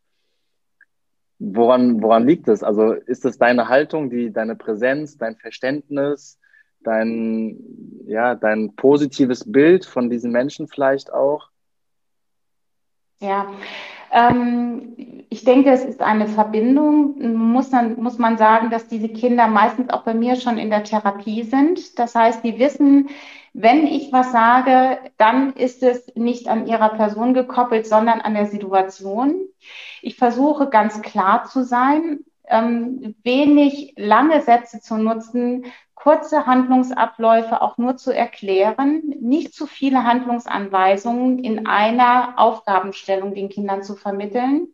[1.40, 2.64] Woran, woran liegt es?
[2.64, 6.40] Also ist es deine Haltung, die, deine Präsenz, dein Verständnis,
[6.84, 7.60] dein,
[8.06, 11.50] ja, dein positives Bild von diesen Menschen vielleicht auch?
[13.20, 13.52] Ja,
[14.14, 17.36] ähm, ich denke, es ist eine Verbindung.
[17.36, 20.84] Muss, dann, muss man sagen, dass diese Kinder meistens auch bei mir schon in der
[20.84, 21.98] Therapie sind.
[21.98, 23.10] Das heißt, die wissen,
[23.54, 28.46] wenn ich was sage, dann ist es nicht an ihrer Person gekoppelt, sondern an der
[28.46, 29.36] Situation.
[30.04, 35.66] Ich versuche ganz klar zu sein, ähm, wenig lange Sätze zu nutzen,
[36.04, 43.84] kurze Handlungsabläufe auch nur zu erklären, nicht zu viele Handlungsanweisungen in einer Aufgabenstellung den Kindern
[43.84, 44.68] zu vermitteln.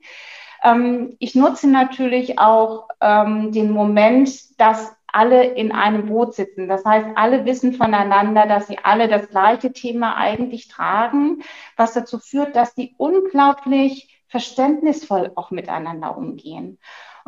[0.63, 6.67] Ähm, ich nutze natürlich auch ähm, den Moment, dass alle in einem Boot sitzen.
[6.67, 11.43] Das heißt, alle wissen voneinander, dass sie alle das gleiche Thema eigentlich tragen,
[11.77, 16.79] was dazu führt, dass die unglaublich verständnisvoll auch miteinander umgehen.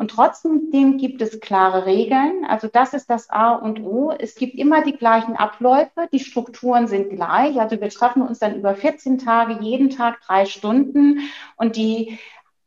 [0.02, 2.44] Und trotzdem gibt es klare Regeln.
[2.48, 4.10] Also das ist das A und O.
[4.10, 6.08] Es gibt immer die gleichen Abläufe.
[6.12, 7.60] Die Strukturen sind gleich.
[7.60, 11.20] Also wir treffen uns dann über 14 Tage, jeden Tag drei Stunden.
[11.54, 12.18] Und die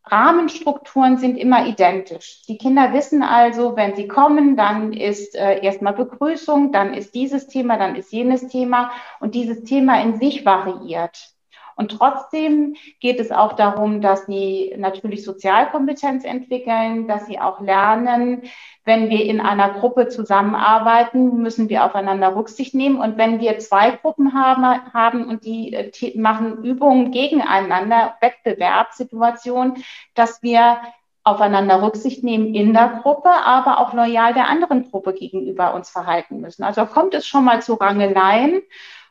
[0.05, 2.43] Rahmenstrukturen sind immer identisch.
[2.47, 7.47] Die Kinder wissen also, wenn sie kommen, dann ist äh, erstmal Begrüßung, dann ist dieses
[7.47, 11.34] Thema, dann ist jenes Thema und dieses Thema in sich variiert.
[11.75, 18.43] Und trotzdem geht es auch darum, dass sie natürlich Sozialkompetenz entwickeln, dass sie auch lernen,
[18.85, 22.99] wenn wir in einer Gruppe zusammenarbeiten, müssen wir aufeinander Rücksicht nehmen.
[22.99, 30.43] Und wenn wir zwei Gruppen haben, haben und die äh, machen Übungen gegeneinander, Wettbewerbssituationen, dass
[30.43, 30.77] wir
[31.23, 36.39] aufeinander Rücksicht nehmen in der Gruppe, aber auch loyal der anderen Gruppe gegenüber uns verhalten
[36.39, 36.63] müssen.
[36.63, 38.61] Also kommt es schon mal zu Rangeleien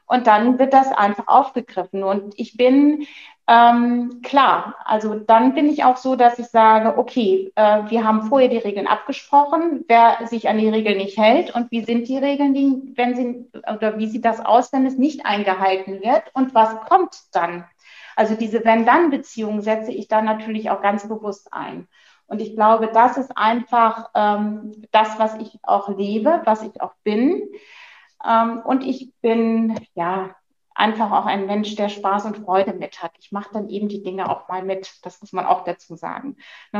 [0.06, 2.02] und dann wird das einfach aufgegriffen.
[2.02, 3.06] Und ich bin
[3.46, 8.22] ähm, klar, also dann bin ich auch so, dass ich sage, okay, äh, wir haben
[8.22, 12.16] vorher die Regeln abgesprochen, wer sich an die Regeln nicht hält und wie sind die
[12.16, 16.54] Regeln, die, wenn sie oder wie sieht das aus, wenn es nicht eingehalten wird und
[16.54, 17.66] was kommt dann?
[18.16, 21.88] Also diese Wenn-Dann-Beziehung setze ich dann natürlich auch ganz bewusst ein.
[22.26, 26.94] Und ich glaube, das ist einfach ähm, das, was ich auch lebe, was ich auch
[27.02, 27.42] bin.
[28.26, 30.34] Ähm, und ich bin, ja,
[30.74, 33.12] einfach auch ein Mensch, der Spaß und Freude mit hat.
[33.20, 34.90] Ich mache dann eben die Dinge auch mal mit.
[35.02, 36.36] Das muss man auch dazu sagen.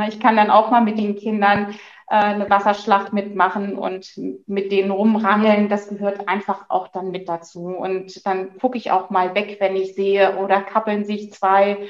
[0.09, 1.71] Ich kann dann auch mal mit den Kindern
[2.09, 4.11] äh, eine Wasserschlacht mitmachen und
[4.47, 5.69] mit denen rumrangeln.
[5.69, 7.67] Das gehört einfach auch dann mit dazu.
[7.67, 11.87] Und dann gucke ich auch mal weg, wenn ich sehe, oder kappeln sich zwei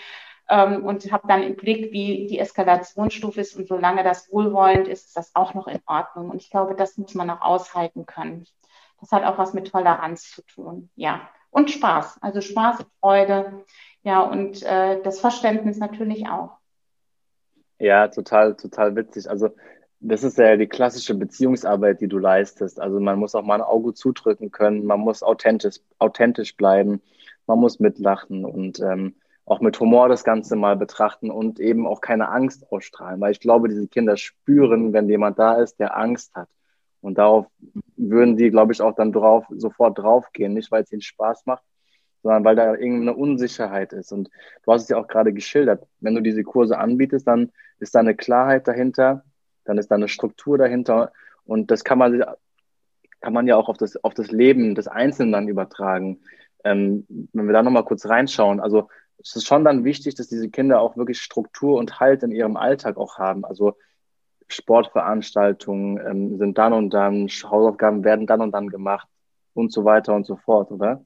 [0.48, 3.56] ähm, und habe dann im Blick, wie die Eskalationsstufe ist.
[3.56, 6.30] Und solange das wohlwollend ist, ist das auch noch in Ordnung.
[6.30, 8.46] Und ich glaube, das muss man auch aushalten können.
[9.00, 10.90] Das hat auch was mit Toleranz zu tun.
[10.96, 11.22] Ja.
[11.50, 12.20] Und Spaß.
[12.22, 13.64] Also Spaß Freude.
[14.04, 16.58] Ja, und äh, das Verständnis natürlich auch.
[17.80, 19.30] Ja, total, total witzig.
[19.30, 19.50] Also
[20.00, 22.80] das ist ja die klassische Beziehungsarbeit, die du leistest.
[22.80, 27.02] Also man muss auch mal ein Auge zudrücken können, man muss authentisch, authentisch bleiben,
[27.48, 29.16] man muss mitlachen und ähm,
[29.46, 33.22] auch mit Humor das Ganze mal betrachten und eben auch keine Angst ausstrahlen.
[33.22, 36.50] Weil ich glaube, diese Kinder spüren, wenn jemand da ist, der Angst hat.
[37.02, 37.46] Und darauf
[37.98, 40.54] würden die, glaube ich, auch dann drauf, sofort draufgehen.
[40.54, 41.64] Nicht, weil es ihnen Spaß macht,
[42.24, 44.12] sondern weil da irgendeine Unsicherheit ist.
[44.12, 44.30] Und
[44.64, 45.86] du hast es ja auch gerade geschildert.
[46.00, 49.24] Wenn du diese Kurse anbietest, dann ist da eine Klarheit dahinter,
[49.64, 51.12] dann ist da eine Struktur dahinter.
[51.46, 52.24] Und das kann man,
[53.22, 56.22] kann man ja auch auf das, auf das Leben des Einzelnen dann übertragen.
[56.64, 58.90] Ähm, wenn wir da nochmal kurz reinschauen, also
[59.20, 62.58] es ist schon dann wichtig, dass diese Kinder auch wirklich Struktur und Halt in ihrem
[62.58, 63.46] Alltag auch haben.
[63.46, 63.76] Also
[64.48, 69.08] Sportveranstaltungen ähm, sind dann und dann, Hausaufgaben werden dann und dann gemacht
[69.54, 71.04] und so weiter und so fort, oder?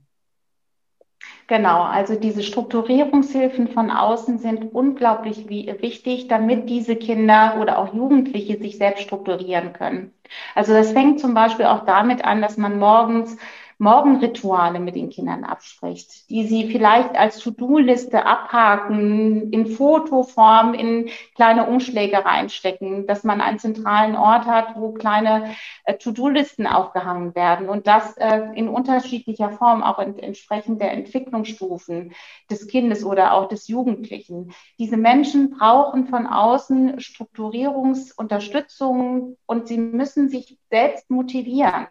[1.48, 8.58] Genau, also diese Strukturierungshilfen von außen sind unglaublich wichtig, damit diese Kinder oder auch Jugendliche
[8.58, 10.14] sich selbst strukturieren können.
[10.56, 13.36] Also das fängt zum Beispiel auch damit an, dass man morgens
[13.82, 21.66] Morgenrituale mit den Kindern abspricht, die sie vielleicht als To-Do-Liste abhaken, in Fotoform, in kleine
[21.66, 25.56] Umschläge reinstecken, dass man einen zentralen Ort hat, wo kleine
[25.86, 32.12] äh, To-Do-Listen aufgehangen werden und das äh, in unterschiedlicher Form, auch in, entsprechend der Entwicklungsstufen
[32.52, 34.52] des Kindes oder auch des Jugendlichen.
[34.78, 41.88] Diese Menschen brauchen von außen Strukturierungsunterstützung und sie müssen sich selbst motivieren.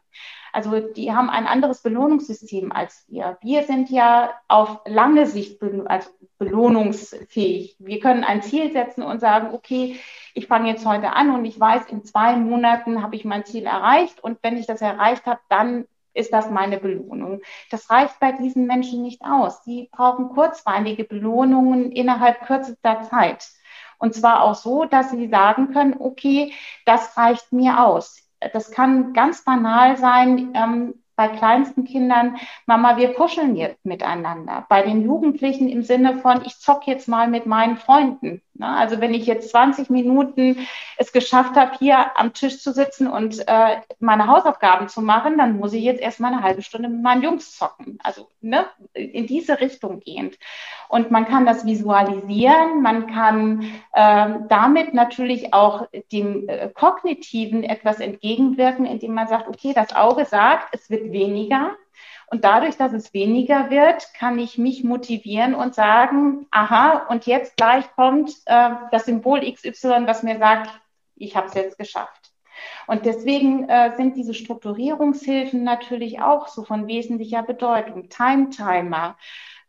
[0.59, 3.39] Also die haben ein anderes Belohnungssystem als wir.
[3.43, 7.77] Wir sind ja auf lange Sicht also belohnungsfähig.
[7.79, 10.01] Wir können ein Ziel setzen und sagen, okay,
[10.35, 13.67] ich fange jetzt heute an und ich weiß, in zwei Monaten habe ich mein Ziel
[13.67, 17.41] erreicht und wenn ich das erreicht habe, dann ist das meine Belohnung.
[17.71, 19.63] Das reicht bei diesen Menschen nicht aus.
[19.63, 23.49] Sie brauchen kurzweilige Belohnungen innerhalb kürzester Zeit.
[24.01, 26.53] Und zwar auch so, dass sie sagen können, okay,
[26.85, 30.53] das reicht mir aus das kann ganz banal sein.
[30.55, 34.65] Ähm, bei kleinsten Kindern, Mama, wir kuscheln jetzt miteinander.
[34.69, 38.41] Bei den Jugendlichen im Sinne von, ich zock jetzt mal mit meinen Freunden.
[38.55, 38.69] Ne?
[38.69, 43.43] Also wenn ich jetzt 20 Minuten es geschafft habe, hier am Tisch zu sitzen und
[43.49, 47.25] äh, meine Hausaufgaben zu machen, dann muss ich jetzt erstmal eine halbe Stunde mit meinen
[47.25, 47.99] Jungs zocken.
[48.05, 50.39] Also ne, in diese Richtung gehend.
[50.89, 53.63] Und man kann das visualisieren, man kann
[53.93, 60.25] äh, damit natürlich auch dem äh, Kognitiven etwas entgegenwirken, indem man sagt, okay, das Auge
[60.25, 61.73] sagt, es wird weniger.
[62.31, 67.57] Und dadurch, dass es weniger wird, kann ich mich motivieren und sagen, aha, und jetzt
[67.57, 70.71] gleich kommt äh, das Symbol XY, was mir sagt,
[71.17, 72.33] ich habe es jetzt geschafft.
[72.87, 78.09] Und deswegen äh, sind diese Strukturierungshilfen natürlich auch so von wesentlicher Bedeutung.
[78.09, 79.17] Time Timer,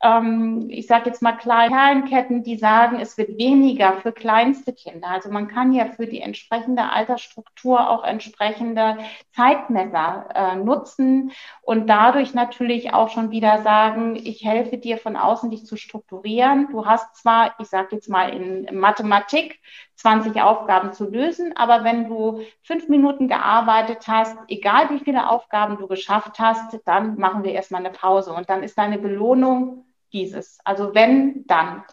[0.01, 5.09] ähm, ich sage jetzt mal Perlenketten, die sagen, es wird weniger für kleinste Kinder.
[5.09, 8.97] Also man kann ja für die entsprechende Altersstruktur auch entsprechende
[9.35, 11.31] Zeitmesser äh, nutzen
[11.61, 16.69] und dadurch natürlich auch schon wieder sagen, ich helfe dir von außen, dich zu strukturieren.
[16.71, 19.59] Du hast zwar, ich sage jetzt mal in Mathematik,
[19.95, 25.77] 20 Aufgaben zu lösen, aber wenn du fünf Minuten gearbeitet hast, egal wie viele Aufgaben
[25.77, 29.83] du geschafft hast, dann machen wir erstmal eine Pause und dann ist deine Belohnung
[30.13, 30.59] dieses.
[30.63, 31.83] Also wenn, dann.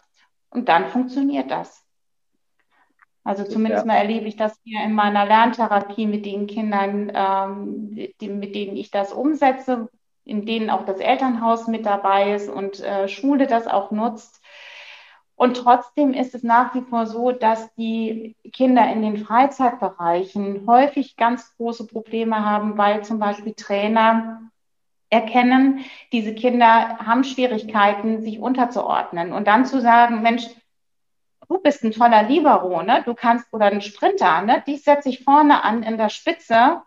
[0.49, 1.83] Und dann funktioniert das.
[3.23, 3.93] Also zumindest ja.
[3.93, 8.77] mal erlebe ich das hier in meiner Lerntherapie mit den Kindern, ähm, die, mit denen
[8.77, 9.89] ich das umsetze,
[10.23, 14.41] in denen auch das Elternhaus mit dabei ist und äh, Schule das auch nutzt.
[15.35, 21.17] Und trotzdem ist es nach wie vor so, dass die Kinder in den Freizeitbereichen häufig
[21.17, 24.41] ganz große Probleme haben, weil zum Beispiel Trainer
[25.09, 29.33] erkennen, diese Kinder haben Schwierigkeiten, sich unterzuordnen.
[29.33, 30.47] Und dann zu sagen, Mensch,
[31.47, 33.03] du bist ein toller Libero, ne?
[33.05, 34.63] du kannst, oder ein Sprinter, ne?
[34.67, 36.81] dich setze ich vorne an in der Spitze.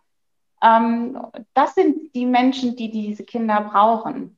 [0.63, 1.19] Ähm,
[1.55, 4.37] das sind die Menschen, die diese Kinder brauchen.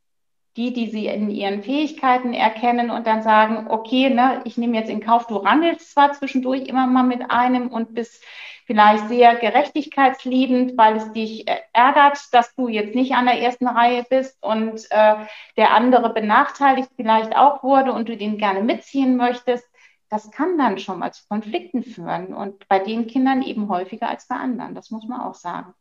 [0.59, 4.91] Die, die sie in ihren Fähigkeiten erkennen und dann sagen, okay, ne, ich nehme jetzt
[4.91, 8.23] in Kauf, du rangelst zwar zwischendurch immer mal mit einem und bist
[8.67, 13.67] vielleicht sehr gerechtigkeitsliebend, weil es dich äh, ärgert, dass du jetzt nicht an der ersten
[13.67, 15.17] Reihe bist und äh,
[15.57, 19.67] der andere benachteiligt vielleicht auch wurde und du den gerne mitziehen möchtest.
[20.09, 24.29] Das kann dann schon mal zu Konflikten führen und bei den Kindern eben häufiger als
[24.29, 24.75] bei anderen.
[24.75, 25.73] Das muss man auch sagen.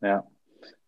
[0.00, 0.24] Ja,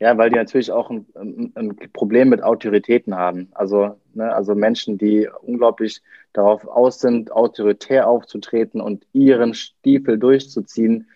[0.01, 3.49] ja, weil die natürlich auch ein, ein Problem mit Autoritäten haben.
[3.53, 6.03] Also, ne, also Menschen, die unglaublich
[6.33, 11.09] darauf aus sind, autoritär aufzutreten und ihren Stiefel durchzuziehen,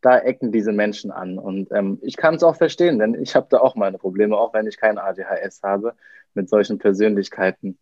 [0.00, 1.38] da ecken diese Menschen an.
[1.38, 4.54] Und ähm, ich kann es auch verstehen, denn ich habe da auch meine Probleme, auch
[4.54, 5.94] wenn ich kein ADHS habe
[6.34, 7.78] mit solchen Persönlichkeiten.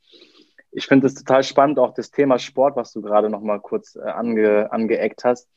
[0.70, 3.96] Ich finde es total spannend, auch das Thema Sport, was du gerade noch mal kurz
[3.96, 5.48] äh, ange, angeeckt hast.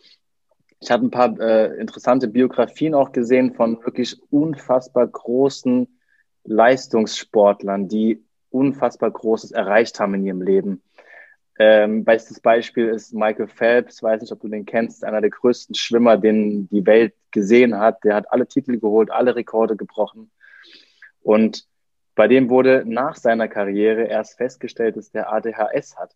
[0.82, 5.88] Ich habe ein paar äh, interessante Biografien auch gesehen von wirklich unfassbar großen
[6.45, 10.82] Leistungssportlern, die unfassbar Großes erreicht haben in ihrem Leben.
[11.61, 15.75] Ähm, bestes Beispiel ist Michael Phelps, weiß nicht, ob du den kennst, einer der größten
[15.75, 18.03] Schwimmer, den die Welt gesehen hat.
[18.05, 20.32] Der hat alle Titel geholt, alle Rekorde gebrochen.
[21.21, 21.67] Und
[22.15, 26.15] bei dem wurde nach seiner Karriere erst festgestellt, dass der ADHS hat.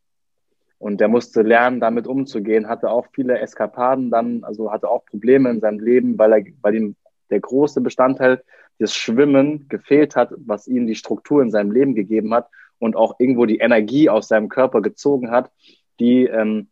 [0.83, 5.49] Und der musste lernen, damit umzugehen, hatte auch viele Eskapaden dann, also hatte auch Probleme
[5.49, 6.95] in seinem Leben, weil er, weil ihm
[7.29, 8.43] der große Bestandteil
[8.81, 13.15] des Schwimmen gefehlt hat, was ihm die Struktur in seinem Leben gegeben hat und auch
[13.17, 15.51] irgendwo die Energie aus seinem Körper gezogen hat,
[16.01, 16.67] die ähm,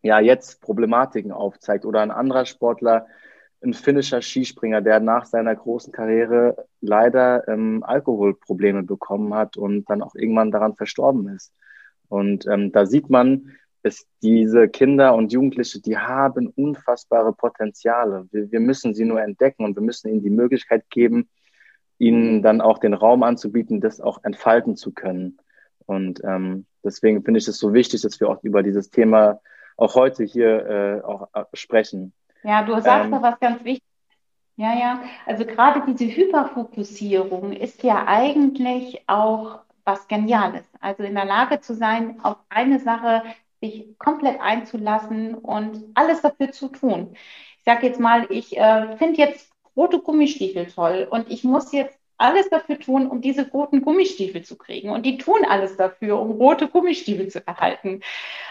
[0.00, 1.84] ja jetzt Problematiken aufzeigt.
[1.84, 3.08] Oder ein anderer Sportler,
[3.62, 10.00] ein finnischer Skispringer, der nach seiner großen Karriere leider ähm, Alkoholprobleme bekommen hat und dann
[10.00, 11.52] auch irgendwann daran verstorben ist.
[12.10, 13.52] Und ähm, da sieht man,
[13.82, 18.28] dass diese Kinder und Jugendliche, die haben unfassbare Potenziale.
[18.30, 21.30] Wir, wir müssen sie nur entdecken und wir müssen ihnen die Möglichkeit geben,
[21.98, 25.38] ihnen dann auch den Raum anzubieten, das auch entfalten zu können.
[25.86, 29.40] Und ähm, deswegen finde ich es so wichtig, dass wir auch über dieses Thema
[29.76, 32.12] auch heute hier äh, auch äh, sprechen.
[32.42, 33.86] Ja, du sagst ähm, da was ganz wichtig.
[34.56, 35.02] Ja, ja.
[35.24, 39.60] Also gerade diese Hyperfokussierung ist ja eigentlich auch
[39.90, 40.64] was Geniales.
[40.80, 43.22] Also in der Lage zu sein, auf eine Sache
[43.60, 47.14] sich komplett einzulassen und alles dafür zu tun.
[47.58, 51.98] Ich sage jetzt mal, ich äh, finde jetzt rote Gummistiefel toll und ich muss jetzt
[52.20, 54.90] alles dafür tun, um diese roten Gummistiefel zu kriegen.
[54.90, 58.02] Und die tun alles dafür, um rote Gummistiefel zu erhalten.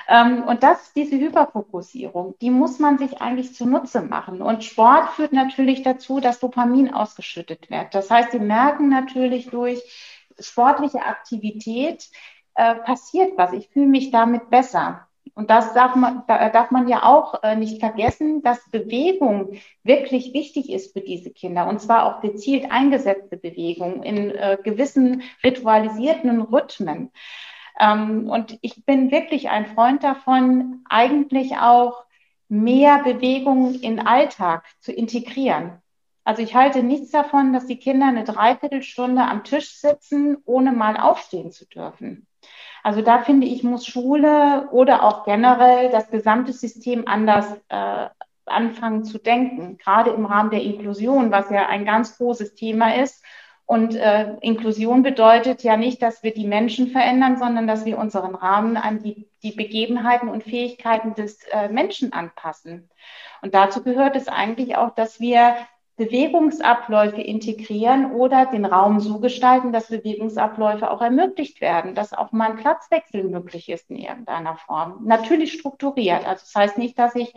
[0.07, 2.35] Ähm, und das diese Hyperfokussierung.
[2.41, 4.41] Die muss man sich eigentlich zunutze machen.
[4.41, 7.93] Und Sport führt natürlich dazu, dass Dopamin ausgeschüttet wird.
[7.93, 9.83] Das heißt, sie merken natürlich durch
[10.41, 12.09] sportliche Aktivität
[12.55, 13.53] äh, passiert was.
[13.53, 15.07] Ich fühle mich damit besser.
[15.35, 20.33] Und das darf man, da darf man ja auch äh, nicht vergessen, dass Bewegung wirklich
[20.33, 21.67] wichtig ist für diese Kinder.
[21.67, 27.11] Und zwar auch gezielt eingesetzte Bewegung in äh, gewissen ritualisierten Rhythmen.
[27.79, 32.03] Ähm, und ich bin wirklich ein Freund davon, eigentlich auch
[32.49, 35.81] mehr Bewegung in Alltag zu integrieren.
[36.23, 40.97] Also ich halte nichts davon, dass die Kinder eine Dreiviertelstunde am Tisch sitzen, ohne mal
[40.97, 42.27] aufstehen zu dürfen.
[42.83, 48.07] Also da finde ich, muss Schule oder auch generell das gesamte System anders äh,
[48.45, 53.23] anfangen zu denken, gerade im Rahmen der Inklusion, was ja ein ganz großes Thema ist.
[53.65, 58.33] Und äh, Inklusion bedeutet ja nicht, dass wir die Menschen verändern, sondern dass wir unseren
[58.33, 62.89] Rahmen an die, die Begebenheiten und Fähigkeiten des äh, Menschen anpassen.
[63.43, 65.55] Und dazu gehört es eigentlich auch, dass wir
[65.99, 72.51] Bewegungsabläufe integrieren oder den Raum so gestalten, dass Bewegungsabläufe auch ermöglicht werden, dass auch mal
[72.51, 75.01] ein Platzwechsel möglich ist in irgendeiner Form.
[75.03, 76.25] Natürlich strukturiert.
[76.25, 77.33] Also das heißt nicht, dass ich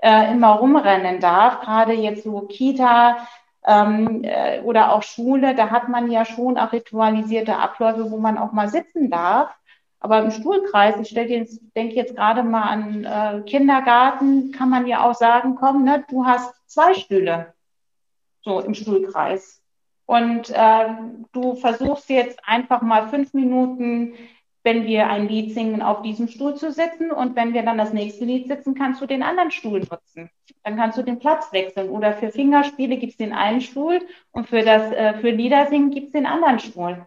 [0.00, 3.26] äh, immer rumrennen darf, gerade jetzt so Kita,
[3.66, 8.38] ähm, äh, oder auch Schule, da hat man ja schon auch ritualisierte Abläufe, wo man
[8.38, 9.50] auch mal sitzen darf.
[9.98, 15.02] Aber im Stuhlkreis, ich jetzt, denke jetzt gerade mal an äh, Kindergarten, kann man ja
[15.02, 17.53] auch sagen, komm, ne, du hast zwei Stühle
[18.44, 19.62] so im Stuhlkreis.
[20.06, 20.86] Und äh,
[21.32, 24.14] du versuchst jetzt einfach mal fünf Minuten,
[24.62, 27.10] wenn wir ein Lied singen, auf diesem Stuhl zu sitzen.
[27.10, 30.30] Und wenn wir dann das nächste Lied sitzen, kannst du den anderen Stuhl nutzen.
[30.62, 31.90] Dann kannst du den Platz wechseln.
[31.90, 34.00] Oder für Fingerspiele gibt es den einen Stuhl
[34.32, 37.06] und für das äh, für Liedersingen gibt es den anderen Stuhl.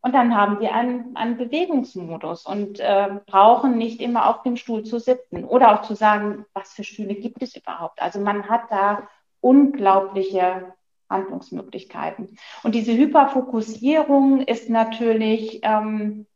[0.00, 4.84] Und dann haben wir einen, einen Bewegungsmodus und äh, brauchen nicht immer auf dem Stuhl
[4.84, 8.00] zu sitzen oder auch zu sagen, was für Stühle gibt es überhaupt.
[8.00, 9.08] Also man hat da
[9.40, 10.74] unglaubliche
[11.08, 12.36] Handlungsmöglichkeiten.
[12.62, 16.26] Und diese Hyperfokussierung ist natürlich ähm,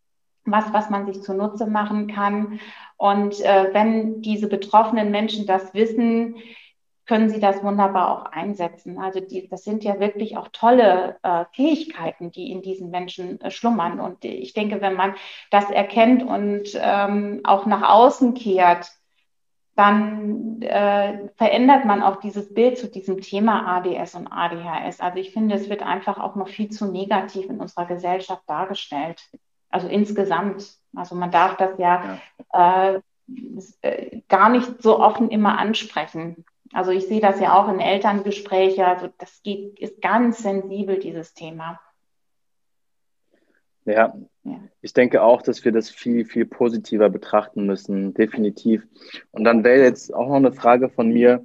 [0.44, 2.60] was, was man sich zunutze machen kann.
[2.96, 6.36] Und äh, wenn diese betroffenen Menschen das wissen,
[7.06, 8.98] können sie das wunderbar auch einsetzen.
[8.98, 13.50] Also die, das sind ja wirklich auch tolle äh, Fähigkeiten, die in diesen Menschen äh,
[13.50, 13.98] schlummern.
[13.98, 15.14] Und ich denke, wenn man
[15.50, 18.92] das erkennt und ähm, auch nach außen kehrt,
[19.80, 25.00] dann äh, verändert man auch dieses Bild zu diesem Thema ADS und ADHS.
[25.00, 29.22] Also ich finde, es wird einfach auch noch viel zu negativ in unserer Gesellschaft dargestellt.
[29.70, 30.74] Also insgesamt.
[30.94, 32.18] Also man darf das ja,
[32.52, 32.92] ja.
[32.92, 33.00] Äh,
[33.80, 36.44] äh gar nicht so offen immer ansprechen.
[36.74, 38.84] Also ich sehe das ja auch in Elterngesprächen.
[38.84, 41.80] Also das geht, ist ganz sensibel, dieses Thema.
[43.92, 44.14] Ja,
[44.80, 48.86] ich denke auch, dass wir das viel, viel positiver betrachten müssen, definitiv.
[49.30, 51.44] Und dann wäre jetzt auch noch eine Frage von mir.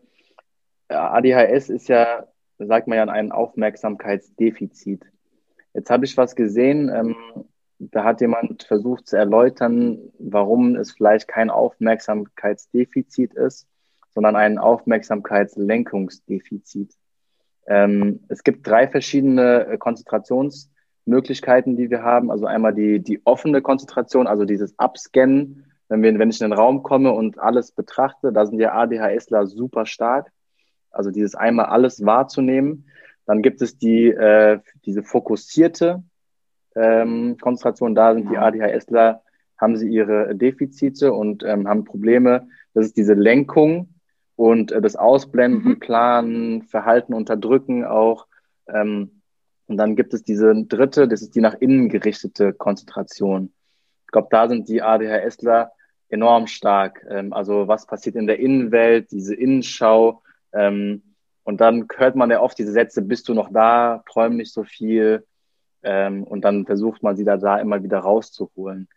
[0.88, 2.28] ADHS ist ja,
[2.60, 5.04] sagt man ja, ein Aufmerksamkeitsdefizit.
[5.74, 7.16] Jetzt habe ich was gesehen, ähm,
[7.80, 13.68] da hat jemand versucht zu erläutern, warum es vielleicht kein Aufmerksamkeitsdefizit ist,
[14.14, 16.94] sondern ein Aufmerksamkeitslenkungsdefizit.
[17.68, 20.70] Ähm, es gibt drei verschiedene äh, Konzentrations-
[21.06, 22.32] Möglichkeiten, die wir haben.
[22.32, 25.66] Also einmal die, die offene Konzentration, also dieses Abscannen.
[25.88, 29.46] Wenn, wir, wenn ich in den Raum komme und alles betrachte, da sind ja ADHSler
[29.46, 30.32] super stark.
[30.90, 32.88] Also dieses einmal alles wahrzunehmen.
[33.26, 36.04] Dann gibt es die, äh, diese fokussierte
[36.76, 37.96] ähm, Konzentration.
[37.96, 39.22] Da sind die ADHSler,
[39.60, 42.48] haben sie ihre Defizite und ähm, haben Probleme.
[42.74, 43.96] Das ist diese Lenkung
[44.36, 45.80] und äh, das Ausblenden, mhm.
[45.80, 48.28] Planen, Verhalten unterdrücken auch.
[48.68, 49.15] Ähm,
[49.68, 53.52] und dann gibt es diese dritte, das ist die nach innen gerichtete Konzentration.
[54.06, 55.72] Ich glaube, da sind die ADHSler
[56.10, 57.06] enorm stark.
[57.10, 60.22] Ähm, also was passiert in der Innenwelt, diese Innenschau.
[60.54, 61.02] Ähm,
[61.44, 64.64] und dann hört man ja oft diese Sätze, bist du noch da, träum nicht so
[64.64, 65.26] viel.
[65.84, 68.88] Ähm, und dann versucht man sie da, da immer wieder rauszuholen.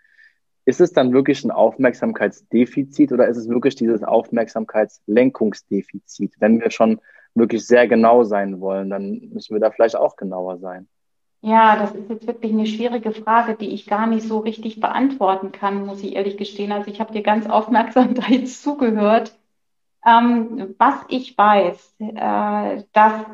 [0.64, 7.00] Ist es dann wirklich ein Aufmerksamkeitsdefizit oder ist es wirklich dieses Aufmerksamkeitslenkungsdefizit, wenn wir schon
[7.38, 10.88] wirklich sehr genau sein wollen, dann müssen wir da vielleicht auch genauer sein.
[11.40, 15.52] Ja, das ist jetzt wirklich eine schwierige Frage, die ich gar nicht so richtig beantworten
[15.52, 16.72] kann, muss ich ehrlich gestehen.
[16.72, 19.32] Also ich habe dir ganz aufmerksam da jetzt zugehört.
[20.04, 23.24] Ähm, was ich weiß, äh, dass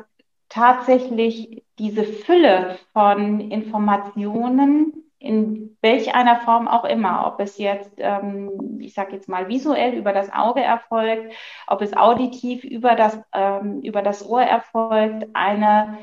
[0.49, 8.79] tatsächlich diese Fülle von Informationen in welch einer Form auch immer, ob es jetzt, ähm,
[8.79, 11.33] ich sage jetzt mal, visuell über das Auge erfolgt,
[11.67, 15.97] ob es auditiv über das, ähm, über das Ohr erfolgt, eine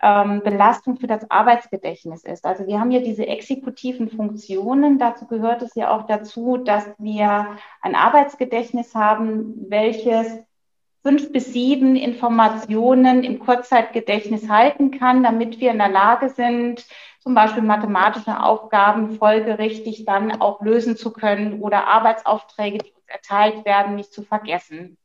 [0.00, 2.44] ähm, Belastung für das Arbeitsgedächtnis ist.
[2.44, 4.98] Also wir haben ja diese exekutiven Funktionen.
[4.98, 10.38] Dazu gehört es ja auch dazu, dass wir ein Arbeitsgedächtnis haben, welches
[11.02, 16.86] fünf bis sieben Informationen im Kurzzeitgedächtnis halten kann, damit wir in der Lage sind,
[17.20, 23.64] zum Beispiel mathematische Aufgaben folgerichtig dann auch lösen zu können oder Arbeitsaufträge, die uns erteilt
[23.64, 24.96] werden, nicht zu vergessen.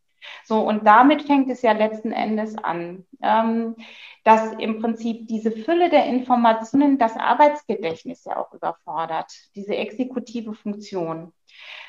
[0.44, 3.76] So, und damit fängt es ja letzten Endes an, ähm,
[4.24, 11.32] dass im Prinzip diese Fülle der Informationen das Arbeitsgedächtnis ja auch überfordert, diese exekutive Funktion.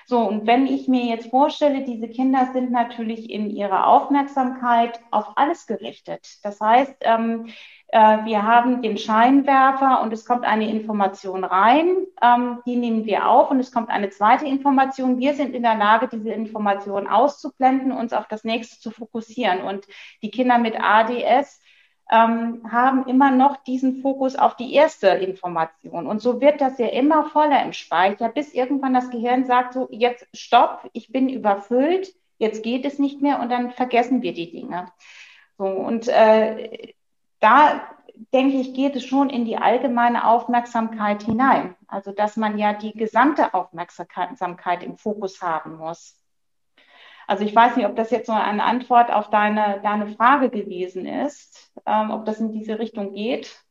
[0.09, 5.33] So, und wenn ich mir jetzt vorstelle, diese Kinder sind natürlich in ihrer Aufmerksamkeit auf
[5.37, 6.39] alles gerichtet.
[6.45, 7.53] Das heißt, ähm, äh,
[7.93, 13.51] wir haben den Scheinwerfer und es kommt eine Information rein, ähm, die nehmen wir auf
[13.51, 15.18] und es kommt eine zweite Information.
[15.18, 19.62] Wir sind in der Lage, diese Information auszublenden, uns auf das nächste zu fokussieren.
[19.62, 19.87] Und
[20.22, 21.61] die Kinder mit ADS
[22.11, 26.07] ähm, haben immer noch diesen Fokus auf die erste Information.
[26.07, 29.89] Und so wird das ja immer voller im Speicher, bis irgendwann das Gehirn sagt, so
[29.91, 34.51] jetzt stopp, ich bin überfüllt, jetzt geht es nicht mehr und dann vergessen wir die
[34.51, 34.87] Dinge.
[35.59, 36.95] So, und äh,
[37.41, 37.82] da
[38.32, 41.76] denke ich, geht es schon in die allgemeine Aufmerksamkeit hinein.
[41.87, 46.20] Also, dass man ja die gesamte Aufmerksamkeit im Fokus haben muss.
[47.26, 51.07] Also ich weiß nicht, ob das jetzt so eine Antwort auf deine, deine Frage gewesen
[51.07, 53.64] ist, ähm, ob das in diese Richtung geht.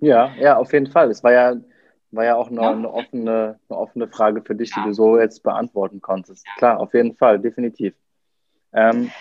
[0.00, 1.10] Ja, ja, auf jeden Fall.
[1.10, 1.54] Es war ja,
[2.10, 2.70] war ja auch noch ja.
[2.72, 4.82] eine, offene, eine offene Frage für dich, ja.
[4.82, 6.44] die du so jetzt beantworten konntest.
[6.46, 6.52] Ja.
[6.56, 7.94] Klar, auf jeden Fall, definitiv.
[8.72, 9.12] Ähm,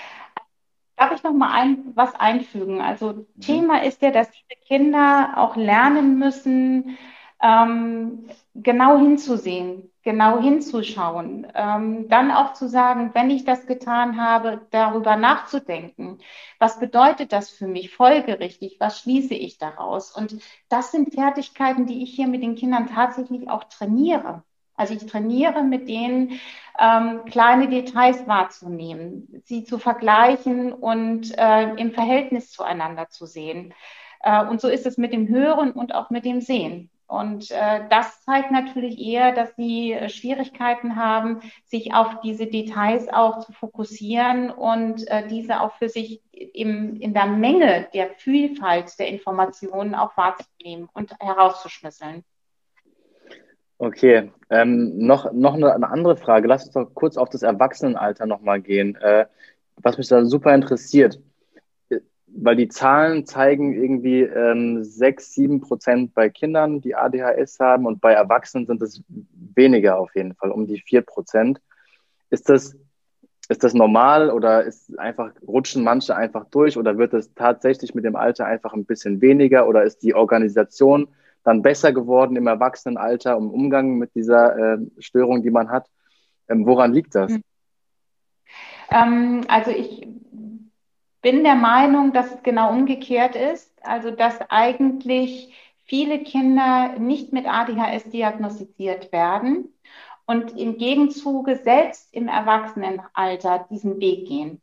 [0.98, 2.82] Darf ich noch mal ein, was einfügen?
[2.82, 3.26] Also mhm.
[3.40, 6.98] Thema ist ja, dass diese Kinder auch lernen müssen,
[7.42, 14.66] ähm, genau hinzusehen, genau hinzuschauen, ähm, dann auch zu sagen, wenn ich das getan habe,
[14.72, 16.20] darüber nachzudenken,
[16.60, 20.12] was bedeutet das für mich folgerichtig, was schließe ich daraus?
[20.12, 24.44] Und das sind Fertigkeiten, die ich hier mit den Kindern tatsächlich auch trainiere.
[24.78, 26.40] Also ich trainiere mit denen,
[26.80, 33.74] ähm, kleine Details wahrzunehmen, sie zu vergleichen und äh, im Verhältnis zueinander zu sehen.
[34.22, 36.92] Äh, und so ist es mit dem Hören und auch mit dem Sehen.
[37.08, 43.08] Und äh, das zeigt natürlich eher, dass sie äh, Schwierigkeiten haben, sich auf diese Details
[43.08, 49.00] auch zu fokussieren und äh, diese auch für sich im, in der Menge der Vielfalt
[49.00, 52.26] der Informationen auch wahrzunehmen und herauszuschlüsseln.
[53.80, 56.48] Okay, ähm, noch, noch eine, eine, andere Frage.
[56.48, 59.28] Lass uns doch kurz auf das Erwachsenenalter nochmal gehen, äh,
[59.76, 61.20] was mich da super interessiert
[62.28, 68.02] weil die Zahlen zeigen irgendwie ähm, 6, 7 Prozent bei Kindern, die ADHS haben und
[68.02, 69.02] bei Erwachsenen sind es
[69.56, 71.60] weniger auf jeden Fall, um die 4 Prozent.
[72.30, 72.76] Ist das,
[73.50, 78.06] ist das normal oder ist einfach, rutschen manche einfach durch oder wird es tatsächlich mit
[78.06, 81.08] dem Alter einfach ein bisschen weniger oder ist die Organisation
[81.48, 85.88] dann besser geworden im Erwachsenenalter im Umgang mit dieser äh, Störung, die man hat?
[86.50, 87.32] Ähm, woran liegt das?
[87.32, 87.44] Hm.
[88.92, 90.06] Ähm, also ich
[91.22, 93.72] bin der Meinung, dass es genau umgekehrt ist.
[93.82, 95.54] Also, dass eigentlich
[95.86, 99.74] viele Kinder nicht mit ADHS diagnostiziert werden
[100.26, 104.62] und im Gegenzuge selbst im Erwachsenenalter diesen Weg gehen.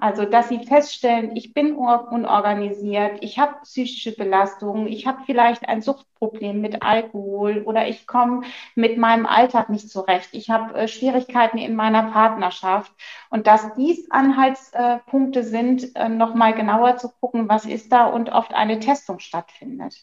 [0.00, 5.82] Also, dass sie feststellen, ich bin unorganisiert, ich habe psychische Belastungen, ich habe vielleicht ein
[5.82, 8.42] Suchtproblem mit Alkohol oder ich komme
[8.76, 12.92] mit meinem Alltag nicht zurecht, ich habe äh, Schwierigkeiten in meiner Partnerschaft
[13.30, 18.54] und dass dies Anhaltspunkte sind, äh, nochmal genauer zu gucken, was ist da und oft
[18.54, 19.96] eine Testung stattfindet.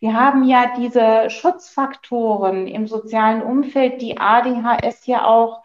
[0.00, 5.62] Wir haben ja diese Schutzfaktoren im sozialen Umfeld, die ADHS ja auch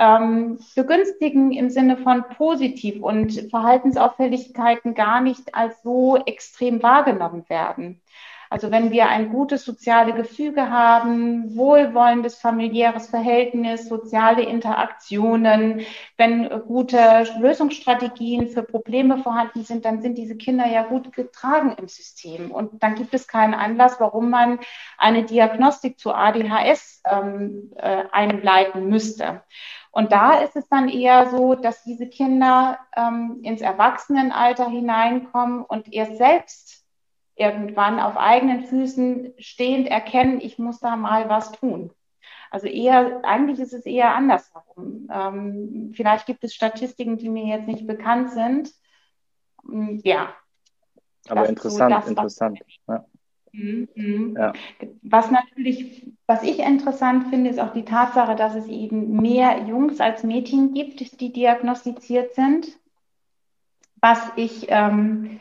[0.00, 8.00] ähm, begünstigen im Sinne von positiv und Verhaltensauffälligkeiten gar nicht als so extrem wahrgenommen werden.
[8.52, 15.82] Also wenn wir ein gutes soziale Gefüge haben, wohlwollendes familiäres Verhältnis, soziale Interaktionen,
[16.16, 21.86] wenn gute Lösungsstrategien für Probleme vorhanden sind, dann sind diese Kinder ja gut getragen im
[21.86, 22.50] System.
[22.50, 24.58] Und dann gibt es keinen Anlass, warum man
[24.98, 29.42] eine Diagnostik zu ADHS ähm, äh, einleiten müsste.
[29.92, 35.92] Und da ist es dann eher so, dass diese Kinder ähm, ins Erwachsenenalter hineinkommen und
[35.92, 36.84] erst selbst
[37.34, 41.90] irgendwann auf eigenen Füßen stehend erkennen, ich muss da mal was tun.
[42.50, 45.08] Also eher, eigentlich ist es eher andersherum.
[45.12, 48.70] Ähm, vielleicht gibt es Statistiken, die mir jetzt nicht bekannt sind.
[49.64, 50.34] Hm, ja.
[51.28, 52.60] Aber interessant, so das, interessant.
[52.88, 53.06] Ja.
[53.52, 54.36] Mhm.
[54.38, 54.52] Ja.
[55.02, 60.00] Was natürlich, was ich interessant finde, ist auch die Tatsache, dass es eben mehr Jungs
[60.00, 62.68] als Mädchen gibt, die diagnostiziert sind.
[64.00, 65.40] Was ich ähm,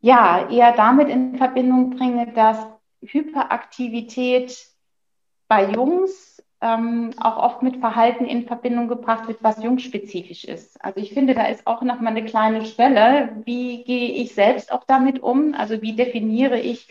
[0.00, 2.66] ja eher damit in Verbindung bringe, dass
[3.02, 4.56] Hyperaktivität
[5.48, 10.82] bei Jungs ähm, auch oft mit Verhalten in Verbindung gebracht wird, was jungspezifisch ist.
[10.82, 13.42] Also ich finde, da ist auch noch mal eine kleine Schwelle.
[13.44, 15.54] Wie gehe ich selbst auch damit um?
[15.54, 16.88] Also wie definiere ich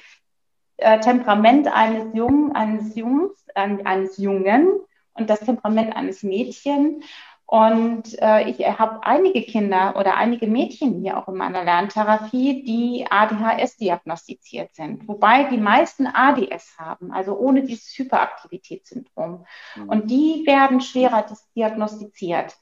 [0.78, 4.82] äh, Temperament eines Jungen, eines Jungs, äh, eines Jungen
[5.14, 7.04] und das Temperament eines Mädchens.
[7.48, 13.06] Und äh, ich habe einige Kinder oder einige Mädchen hier auch in meiner Lerntherapie, die
[13.08, 19.46] ADHS diagnostiziert sind, wobei die meisten ADS haben, also ohne dieses Hyperaktivitätssyndrom.
[19.76, 19.90] Mhm.
[19.90, 22.58] Und die werden schwerer diagnostiziert.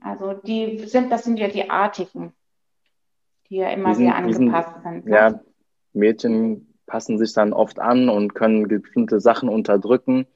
[0.00, 2.32] Also die sind, das sind ja die Artigen,
[3.48, 5.06] die ja immer diesen, sehr angepasst diesen, sind.
[5.06, 5.14] Ne?
[5.14, 5.40] Ja,
[5.92, 10.26] Mädchen passen sich dann oft an und können bestimmte Sachen unterdrücken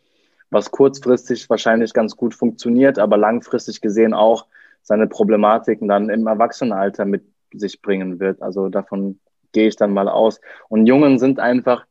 [0.51, 4.47] was kurzfristig wahrscheinlich ganz gut funktioniert, aber langfristig gesehen auch
[4.83, 8.41] seine Problematiken dann im Erwachsenenalter mit sich bringen wird.
[8.43, 9.21] Also davon
[9.53, 10.41] gehe ich dann mal aus.
[10.69, 11.87] Und Jungen sind einfach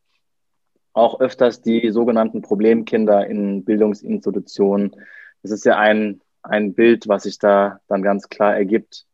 [0.94, 4.96] auch öfters die sogenannten Problemkinder in Bildungsinstitutionen.
[5.44, 9.06] Das ist ja ein, ein Bild, was sich da dann ganz klar ergibt.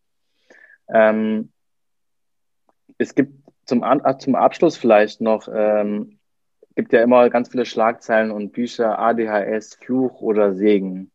[0.87, 1.51] Ähm,
[2.97, 3.83] es gibt zum,
[4.19, 6.19] zum Abschluss vielleicht noch ähm,
[6.75, 11.11] gibt ja immer ganz viele Schlagzeilen und Bücher, ADHS, Fluch oder Segen.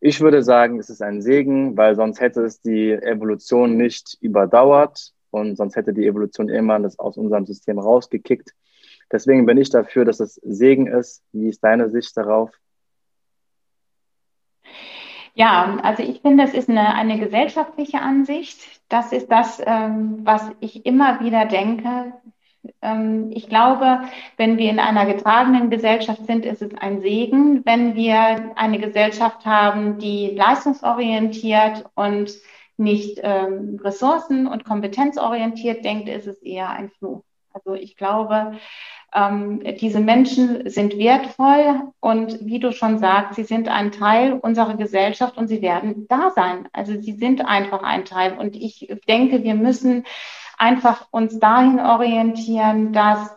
[0.00, 5.12] Ich würde sagen, es ist ein Segen, weil sonst hätte es die Evolution nicht überdauert
[5.30, 8.54] und sonst hätte die Evolution immer das aus unserem System rausgekickt.
[9.10, 11.22] Deswegen bin ich dafür, dass es Segen ist.
[11.32, 12.50] Wie ist deine Sicht darauf?
[15.38, 18.58] Ja, also ich finde, es ist eine, eine gesellschaftliche Ansicht.
[18.88, 22.12] Das ist das, ähm, was ich immer wieder denke.
[22.82, 24.02] Ähm, ich glaube,
[24.36, 27.64] wenn wir in einer getragenen Gesellschaft sind, ist es ein Segen.
[27.64, 32.32] Wenn wir eine Gesellschaft haben, die leistungsorientiert und
[32.76, 37.22] nicht ähm, ressourcen- und kompetenzorientiert denkt, ist es eher ein Fluch.
[37.52, 38.58] Also ich glaube,
[39.14, 44.76] ähm, diese Menschen sind wertvoll und wie du schon sagst, sie sind ein Teil unserer
[44.76, 46.68] Gesellschaft und sie werden da sein.
[46.72, 48.38] Also sie sind einfach ein Teil.
[48.38, 50.04] Und ich denke, wir müssen
[50.58, 53.34] einfach uns dahin orientieren, dass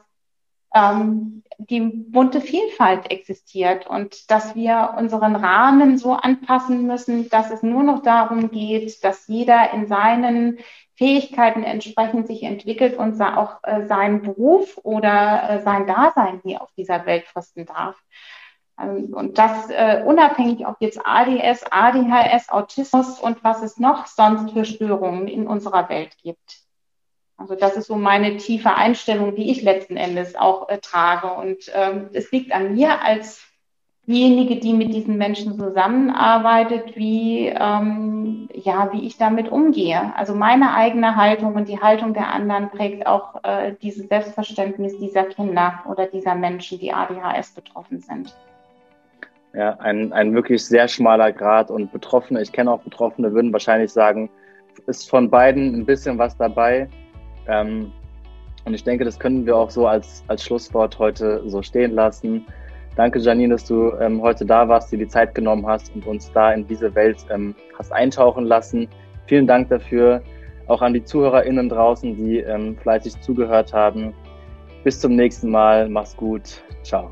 [0.73, 7.61] ähm, die bunte Vielfalt existiert und dass wir unseren Rahmen so anpassen müssen, dass es
[7.61, 10.57] nur noch darum geht, dass jeder in seinen
[11.01, 16.71] Fähigkeiten entsprechend sich entwickelt und auch äh, seinen Beruf oder äh, sein Dasein hier auf
[16.77, 17.95] dieser Welt fristen darf.
[18.79, 24.53] Ähm, und das äh, unabhängig, ob jetzt ADS, ADHS, Autismus und was es noch sonst
[24.53, 26.59] für Störungen in unserer Welt gibt.
[27.35, 31.33] Also das ist so meine tiefe Einstellung, die ich letzten Endes auch äh, trage.
[31.33, 33.50] Und ähm, es liegt an mir als
[34.07, 40.13] diejenige, die mit diesen Menschen zusammenarbeitet, wie, ähm, ja, wie ich damit umgehe.
[40.15, 45.25] Also meine eigene Haltung und die Haltung der anderen prägt auch äh, dieses Selbstverständnis dieser
[45.25, 48.35] Kinder oder dieser Menschen, die ADHS betroffen sind.
[49.53, 53.91] Ja, ein, ein wirklich sehr schmaler Grad und Betroffene, ich kenne auch Betroffene, würden wahrscheinlich
[53.91, 54.29] sagen,
[54.87, 56.89] ist von beiden ein bisschen was dabei.
[57.47, 57.91] Ähm,
[58.65, 62.45] und ich denke, das können wir auch so als, als Schlusswort heute so stehen lassen.
[62.95, 66.29] Danke, Janine, dass du ähm, heute da warst, dir die Zeit genommen hast und uns
[66.33, 68.89] da in diese Welt ähm, hast eintauchen lassen.
[69.27, 70.21] Vielen Dank dafür.
[70.67, 74.13] Auch an die ZuhörerInnen draußen, die ähm, fleißig zugehört haben.
[74.83, 75.87] Bis zum nächsten Mal.
[75.87, 76.61] Mach's gut.
[76.83, 77.11] Ciao.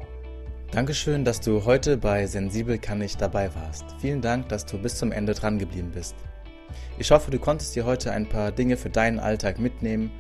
[0.71, 3.86] Dankeschön, dass du heute bei Sensibel kann ich dabei warst.
[3.99, 6.15] Vielen Dank, dass du bis zum Ende dran geblieben bist.
[6.97, 10.11] Ich hoffe, du konntest dir heute ein paar Dinge für deinen Alltag mitnehmen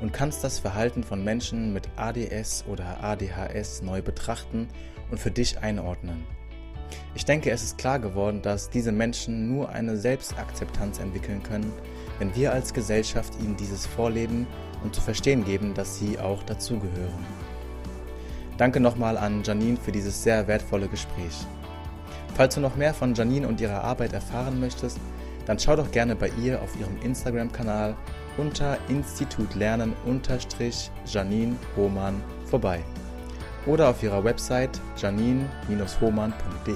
[0.00, 4.68] und kannst das Verhalten von Menschen mit ADS oder ADHS neu betrachten
[5.10, 6.24] und für dich einordnen.
[7.14, 11.72] Ich denke, es ist klar geworden, dass diese Menschen nur eine Selbstakzeptanz entwickeln können,
[12.18, 14.46] wenn wir als Gesellschaft ihnen dieses vorleben
[14.82, 17.26] und zu verstehen geben, dass sie auch dazugehören.
[18.56, 21.46] Danke nochmal an Janine für dieses sehr wertvolle Gespräch.
[22.34, 24.98] Falls du noch mehr von Janine und ihrer Arbeit erfahren möchtest,
[25.46, 27.96] dann schau doch gerne bei ihr auf ihrem Instagram-Kanal
[28.36, 32.84] unter Institut Lernen-Janine Hohmann vorbei
[33.68, 36.74] oder auf ihrer Website janine-hohmann.de.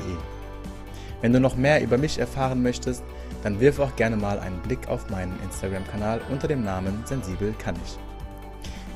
[1.21, 3.03] Wenn du noch mehr über mich erfahren möchtest,
[3.43, 7.77] dann wirf auch gerne mal einen Blick auf meinen Instagram-Kanal unter dem Namen Sensibel kann
[7.85, 7.99] ich.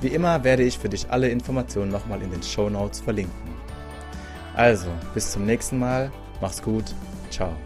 [0.00, 3.56] Wie immer werde ich für dich alle Informationen nochmal in den Show Notes verlinken.
[4.54, 6.84] Also, bis zum nächsten Mal, mach's gut,
[7.30, 7.65] ciao.